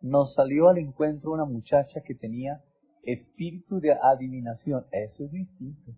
nos 0.00 0.34
salió 0.34 0.68
al 0.68 0.78
encuentro 0.78 1.32
una 1.32 1.44
muchacha 1.44 2.02
que 2.02 2.14
tenía 2.14 2.62
espíritu 3.02 3.80
de 3.80 3.92
adivinación. 3.92 4.86
Eso 4.92 5.24
es 5.24 5.32
distinto. 5.32 5.92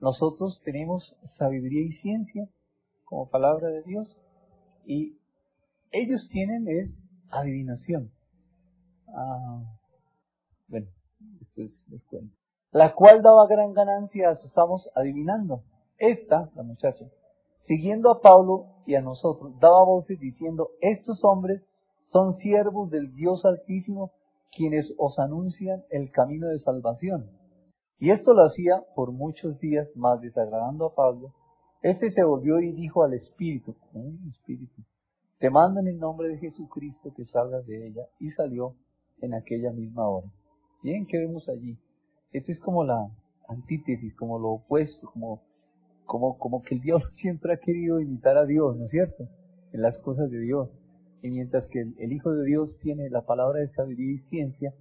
Nosotros 0.00 0.60
tenemos 0.64 1.16
sabiduría 1.38 1.82
y 1.82 1.92
ciencia 1.92 2.48
como 3.04 3.30
palabra 3.30 3.68
de 3.68 3.82
Dios 3.84 4.14
y 4.84 5.18
ellos 5.90 6.28
tienen 6.30 6.68
es 6.68 6.90
adivinación. 7.30 8.10
Ah, 9.08 9.62
bueno, 10.68 10.88
después 11.40 11.86
les 11.88 12.02
cuento 12.04 12.36
la 12.76 12.94
cual 12.94 13.22
daba 13.22 13.46
gran 13.46 13.72
ganancia 13.72 14.28
a 14.28 14.36
sus 14.36 14.56
amos 14.58 14.90
adivinando. 14.94 15.62
Esta, 15.96 16.50
la 16.54 16.62
muchacha, 16.62 17.06
siguiendo 17.66 18.10
a 18.10 18.20
Pablo 18.20 18.66
y 18.86 18.94
a 18.94 19.02
nosotros, 19.02 19.58
daba 19.60 19.84
voces 19.84 20.18
diciendo, 20.18 20.70
estos 20.80 21.24
hombres 21.24 21.62
son 22.12 22.34
siervos 22.34 22.90
del 22.90 23.14
Dios 23.14 23.44
Altísimo, 23.44 24.12
quienes 24.56 24.92
os 24.98 25.18
anuncian 25.18 25.84
el 25.90 26.10
camino 26.10 26.48
de 26.48 26.58
salvación. 26.58 27.30
Y 27.98 28.10
esto 28.10 28.34
lo 28.34 28.44
hacía 28.44 28.82
por 28.94 29.12
muchos 29.12 29.58
días, 29.58 29.88
más 29.94 30.20
desagradando 30.20 30.86
a 30.86 30.94
Pablo. 30.94 31.32
Este 31.82 32.10
se 32.10 32.24
volvió 32.24 32.60
y 32.60 32.72
dijo 32.72 33.02
al 33.02 33.14
Espíritu, 33.14 33.74
Espíritu, 34.30 34.82
te 35.38 35.50
mando 35.50 35.80
en 35.80 35.88
el 35.88 35.98
nombre 35.98 36.28
de 36.28 36.38
Jesucristo 36.38 37.12
que 37.14 37.24
salgas 37.26 37.66
de 37.66 37.88
ella. 37.88 38.02
Y 38.18 38.30
salió 38.30 38.74
en 39.20 39.34
aquella 39.34 39.72
misma 39.72 40.08
hora. 40.08 40.26
Bien, 40.82 41.06
¿qué 41.06 41.18
vemos 41.18 41.48
allí? 41.48 41.78
Esto 42.32 42.52
es 42.52 42.60
como 42.60 42.84
la 42.84 43.10
antítesis, 43.48 44.14
como 44.16 44.38
lo 44.38 44.50
opuesto, 44.50 45.10
como, 45.12 45.42
como, 46.06 46.38
como 46.38 46.62
que 46.62 46.76
el 46.76 46.80
diablo 46.80 47.08
siempre 47.20 47.52
ha 47.52 47.58
querido 47.58 48.00
imitar 48.00 48.36
a 48.38 48.46
Dios, 48.46 48.76
¿no 48.76 48.86
es 48.86 48.90
cierto? 48.90 49.28
En 49.72 49.82
las 49.82 49.98
cosas 49.98 50.30
de 50.30 50.40
Dios. 50.40 50.78
Y 51.22 51.30
mientras 51.30 51.66
que 51.66 51.80
el, 51.80 52.12
Hijo 52.12 52.32
de 52.32 52.46
Dios 52.46 52.78
tiene 52.80 53.10
la 53.10 53.22
palabra 53.22 53.60
de 53.60 53.68
sabiduría 53.68 54.14
y 54.14 54.18
ciencia, 54.28 54.74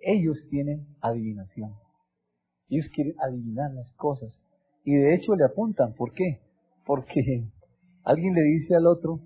ellos 0.00 0.46
tienen 0.50 0.86
adivinación. 1.00 1.74
Ellos 2.68 2.86
quieren 2.94 3.14
adivinar 3.20 3.72
las 3.72 3.92
cosas. 3.92 4.42
Y 4.84 4.94
de 4.94 5.14
hecho 5.14 5.36
le 5.36 5.44
apuntan. 5.44 5.94
¿Por 5.94 6.12
qué? 6.12 6.40
Porque 6.86 7.20
alguien 8.04 8.34
le 8.34 8.42
dice 8.42 8.74
al 8.74 8.86
otro, 8.86 9.20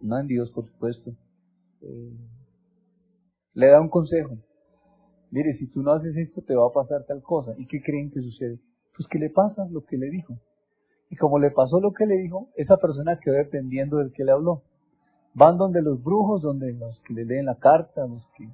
no 0.00 0.18
en 0.18 0.26
Dios 0.26 0.52
por 0.52 0.66
supuesto, 0.66 1.10
eh, 1.80 2.12
le 3.54 3.66
da 3.66 3.80
un 3.80 3.88
consejo 3.88 4.38
mire, 5.30 5.52
si 5.54 5.70
tú 5.70 5.82
no 5.82 5.92
haces 5.92 6.16
esto 6.16 6.42
te 6.42 6.54
va 6.54 6.66
a 6.66 6.72
pasar 6.72 7.04
tal 7.06 7.22
cosa. 7.22 7.52
¿Y 7.58 7.66
qué 7.66 7.80
creen 7.82 8.10
que 8.10 8.20
sucede? 8.20 8.58
Pues 8.96 9.08
que 9.08 9.18
le 9.18 9.30
pasa 9.30 9.66
lo 9.70 9.84
que 9.84 9.96
le 9.96 10.10
dijo. 10.10 10.34
Y 11.10 11.16
como 11.16 11.38
le 11.38 11.50
pasó 11.50 11.80
lo 11.80 11.92
que 11.92 12.06
le 12.06 12.16
dijo, 12.16 12.48
esa 12.56 12.76
persona 12.76 13.18
quedó 13.18 13.34
dependiendo 13.34 13.98
del 13.98 14.12
que 14.12 14.24
le 14.24 14.32
habló. 14.32 14.62
Van 15.34 15.56
donde 15.56 15.82
los 15.82 16.02
brujos, 16.02 16.42
donde 16.42 16.72
los 16.72 17.00
que 17.00 17.14
le 17.14 17.24
leen 17.24 17.46
la 17.46 17.56
carta, 17.56 18.06
los 18.06 18.26
que 18.36 18.48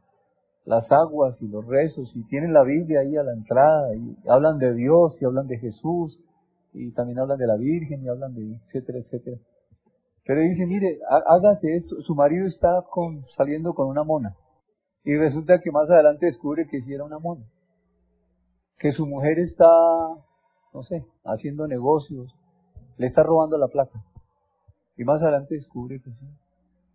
las 0.65 0.91
aguas 0.91 1.41
y 1.43 1.49
los 1.49 1.67
rezos, 1.67 2.15
y 2.17 2.25
tienen 2.25 2.53
la 2.53 2.63
Biblia 2.63 3.01
ahí 3.01 3.17
a 3.17 3.23
la 3.23 3.33
entrada, 3.33 3.95
y 3.95 4.17
hablan 4.29 4.59
de 4.59 4.75
Dios, 4.75 5.21
y 5.21 5.25
hablan 5.25 5.47
de 5.47 5.59
Jesús, 5.59 6.19
y 6.73 6.91
también 6.93 7.19
hablan 7.19 7.39
de 7.39 7.47
la 7.47 7.57
Virgen, 7.57 8.03
y 8.03 8.09
hablan 8.09 8.35
de 8.35 8.55
etcétera, 8.67 8.99
etcétera. 8.99 9.37
Pero 10.25 10.41
dice, 10.41 10.67
mire, 10.67 11.01
hágase 11.27 11.77
esto, 11.77 12.01
su 12.03 12.15
marido 12.15 12.47
está 12.47 12.83
con, 12.91 13.27
saliendo 13.37 13.75
con 13.75 13.89
una 13.89 14.05
mona. 14.05 14.35
Y 15.05 15.15
resulta 15.17 15.61
que 15.61 15.71
más 15.71 15.91
adelante 15.91 16.27
descubre 16.27 16.67
que 16.67 16.81
sí 16.81 16.95
era 16.95 17.05
una 17.05 17.19
mona. 17.19 17.45
Que 18.79 18.93
su 18.93 19.07
mujer 19.07 19.39
está, 19.39 19.67
no 19.67 20.83
sé, 20.83 21.05
haciendo 21.25 21.69
negocios, 21.69 22.35
le 22.97 23.07
está 23.07 23.23
robando 23.23 23.59
la 23.59 23.69
plata. 23.69 24.03
Y 24.97 25.05
más 25.05 25.23
adelante 25.23 25.55
descubre 25.55 26.01
que 26.01 26.13
sí. 26.13 26.27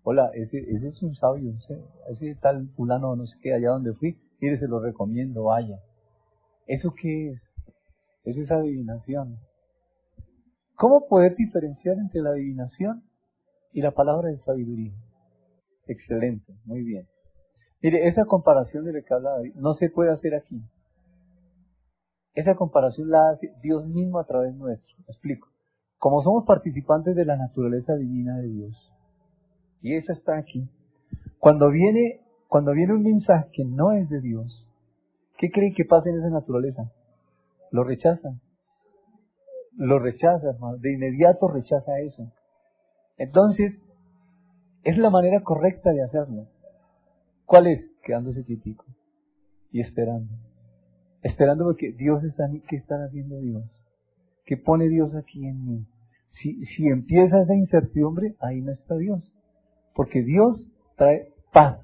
Hola, 0.04 0.32
ese, 0.34 0.60
ese 0.60 0.88
es 0.88 1.02
un 1.04 1.16
sabio, 1.16 1.54
ese, 1.58 1.84
ese 2.10 2.36
tal 2.36 2.70
fulano, 2.70 3.16
no 3.16 3.26
sé 3.26 3.38
qué, 3.42 3.54
allá 3.54 3.72
donde 3.72 3.94
fui, 3.94 4.18
mire, 4.40 4.58
se 4.58 4.68
lo 4.68 4.80
recomiendo, 4.80 5.44
vaya. 5.44 5.80
¿Eso 6.68 6.94
qué 7.00 7.32
es? 7.32 7.54
Eso 8.24 8.42
es 8.42 8.52
adivinación. 8.52 9.38
¿Cómo 10.76 11.08
poder 11.08 11.36
diferenciar 11.36 11.98
entre 11.98 12.22
la 12.22 12.30
adivinación 12.30 13.04
y 13.74 13.82
la 13.82 13.92
palabra 13.92 14.30
de 14.30 14.38
sabiduría? 14.38 14.94
Excelente, 15.88 16.54
muy 16.64 16.84
bien. 16.84 17.08
Mire, 17.82 18.08
esa 18.08 18.26
comparación 18.26 18.86
de 18.86 18.94
la 18.94 19.02
que 19.02 19.14
habla 19.14 19.32
no 19.56 19.74
se 19.74 19.90
puede 19.90 20.12
hacer 20.12 20.36
aquí. 20.36 20.62
Esa 22.34 22.56
comparación 22.56 23.10
la 23.10 23.32
hace 23.32 23.54
Dios 23.62 23.86
mismo 23.88 24.20
a 24.20 24.26
través 24.26 24.56
nuestro. 24.56 24.96
Explico. 25.08 25.50
Como 26.00 26.24
somos 26.24 26.46
participantes 26.46 27.16
de 27.16 27.26
la 27.26 27.38
naturaleza 27.38 27.96
divina 27.96 28.38
de 28.38 28.48
Dios, 28.48 28.92
y 29.82 29.96
esa 29.96 30.14
está 30.14 30.38
aquí, 30.38 30.68
cuando 31.38 31.70
viene, 31.70 32.22
cuando 32.48 32.72
viene 32.72 32.94
un 32.94 33.04
mensaje 33.04 33.50
que 33.54 33.66
no 33.66 33.92
es 33.92 34.10
de 34.10 34.22
Dios, 34.22 34.68
¿qué 35.38 35.52
creen 35.52 35.74
que 35.76 35.86
pasa 35.86 36.10
en 36.10 36.18
esa 36.18 36.30
naturaleza? 36.30 36.92
Lo 37.72 37.84
rechazan. 37.84 38.42
Lo 39.78 40.00
rechaza, 40.00 40.50
hermano. 40.50 40.78
De 40.78 40.94
inmediato 40.94 41.48
rechaza 41.48 42.00
eso. 42.00 42.32
Entonces, 43.18 43.80
es 44.84 44.98
la 44.98 45.10
manera 45.10 45.42
correcta 45.44 45.92
de 45.92 46.04
hacerlo. 46.04 46.48
¿Cuál 47.46 47.68
es? 47.68 47.90
quedándose 48.10 48.44
quietico 48.44 48.86
y 49.72 49.82
esperando. 49.82 50.34
Esperando 51.22 51.66
porque 51.66 51.92
Dios 51.92 52.24
está, 52.24 52.50
¿qué 52.68 52.78
está 52.78 52.96
haciendo 53.06 53.40
Dios? 53.40 53.79
¿Qué 54.50 54.58
pone 54.58 54.90
Dios 54.90 55.14
aquí 55.14 55.46
en 55.46 55.64
mí? 55.64 55.86
Si, 56.32 56.66
si 56.66 56.88
empieza 56.88 57.40
esa 57.40 57.54
incertidumbre, 57.54 58.36
ahí 58.40 58.62
no 58.62 58.72
está 58.72 58.96
Dios. 58.96 59.32
Porque 59.94 60.24
Dios 60.24 60.66
trae 60.98 61.36
paz. 61.54 61.80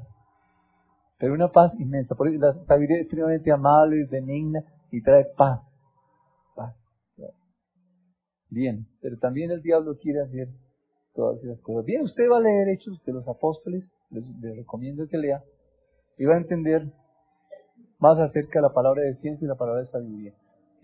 Pero 1.20 1.36
una 1.36 1.52
paz 1.52 1.74
inmensa. 1.80 2.16
Por 2.16 2.28
eso 2.28 2.40
la 2.40 2.56
sabiduría 2.66 2.96
es 2.96 3.02
extremadamente 3.04 3.52
amable 3.52 4.02
y 4.02 4.06
benigna 4.06 4.64
y 4.90 5.04
trae 5.04 5.26
paz. 5.38 5.62
Paz. 6.56 6.76
Bien. 8.50 8.88
Pero 9.00 9.20
también 9.20 9.52
el 9.52 9.62
diablo 9.62 10.00
quiere 10.00 10.22
hacer 10.22 10.48
todas 11.14 11.44
esas 11.44 11.62
cosas. 11.62 11.86
Bien, 11.86 12.02
usted 12.02 12.24
va 12.32 12.38
a 12.38 12.42
leer 12.42 12.70
Hechos 12.70 13.00
de 13.06 13.14
los 13.14 13.28
Apóstoles. 13.28 13.94
Les, 14.10 14.26
recomiendo 14.42 15.08
que 15.08 15.20
lea. 15.20 15.44
Y 16.18 16.26
va 16.26 16.34
a 16.34 16.40
entender 16.40 16.92
más 18.00 18.18
acerca 18.18 18.58
de 18.58 18.64
la 18.64 18.74
palabra 18.74 19.04
de 19.04 19.14
ciencia 19.18 19.46
y 19.46 19.48
la 19.48 19.54
palabra 19.54 19.82
de 19.82 19.86
sabiduría. 19.86 20.34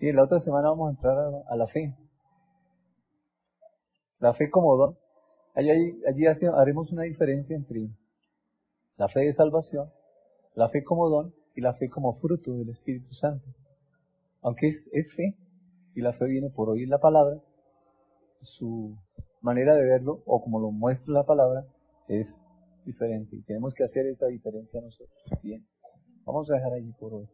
Y 0.02 0.10
la 0.10 0.24
otra 0.24 0.40
semana 0.40 0.70
vamos 0.70 0.88
a 0.88 0.90
entrar 0.96 1.16
a, 1.48 1.56
la 1.56 1.68
fe. 1.68 1.94
La 4.18 4.34
fe 4.34 4.50
como 4.50 4.76
don. 4.76 4.98
Allí, 5.54 5.70
allí 6.08 6.26
haremos 6.26 6.90
una 6.90 7.02
diferencia 7.02 7.54
entre 7.54 7.88
la 8.96 9.06
fe 9.06 9.20
de 9.20 9.32
salvación, 9.34 9.92
la 10.56 10.68
fe 10.70 10.82
como 10.82 11.08
don 11.08 11.32
y 11.54 11.60
la 11.60 11.74
fe 11.74 11.88
como 11.88 12.18
fruto 12.18 12.52
del 12.52 12.70
Espíritu 12.70 13.14
Santo. 13.14 13.46
Aunque 14.40 14.70
es, 14.70 14.88
es 14.90 15.14
fe, 15.14 15.36
y 15.94 16.00
la 16.00 16.14
fe 16.14 16.24
viene 16.24 16.50
por 16.50 16.68
oír 16.68 16.88
la 16.88 16.98
palabra, 16.98 17.40
su 18.40 18.96
manera 19.40 19.76
de 19.76 19.84
verlo, 19.84 20.20
o 20.26 20.42
como 20.42 20.58
lo 20.58 20.72
muestra 20.72 21.14
la 21.14 21.24
palabra, 21.24 21.64
es 22.08 22.26
diferente. 22.84 23.36
Y 23.36 23.42
tenemos 23.42 23.72
que 23.72 23.84
hacer 23.84 24.06
esa 24.06 24.26
diferencia 24.26 24.80
nosotros. 24.80 25.22
Bien, 25.44 25.64
vamos 26.24 26.50
a 26.50 26.54
dejar 26.56 26.72
allí 26.72 26.92
por 26.98 27.14
hoy. 27.14 27.28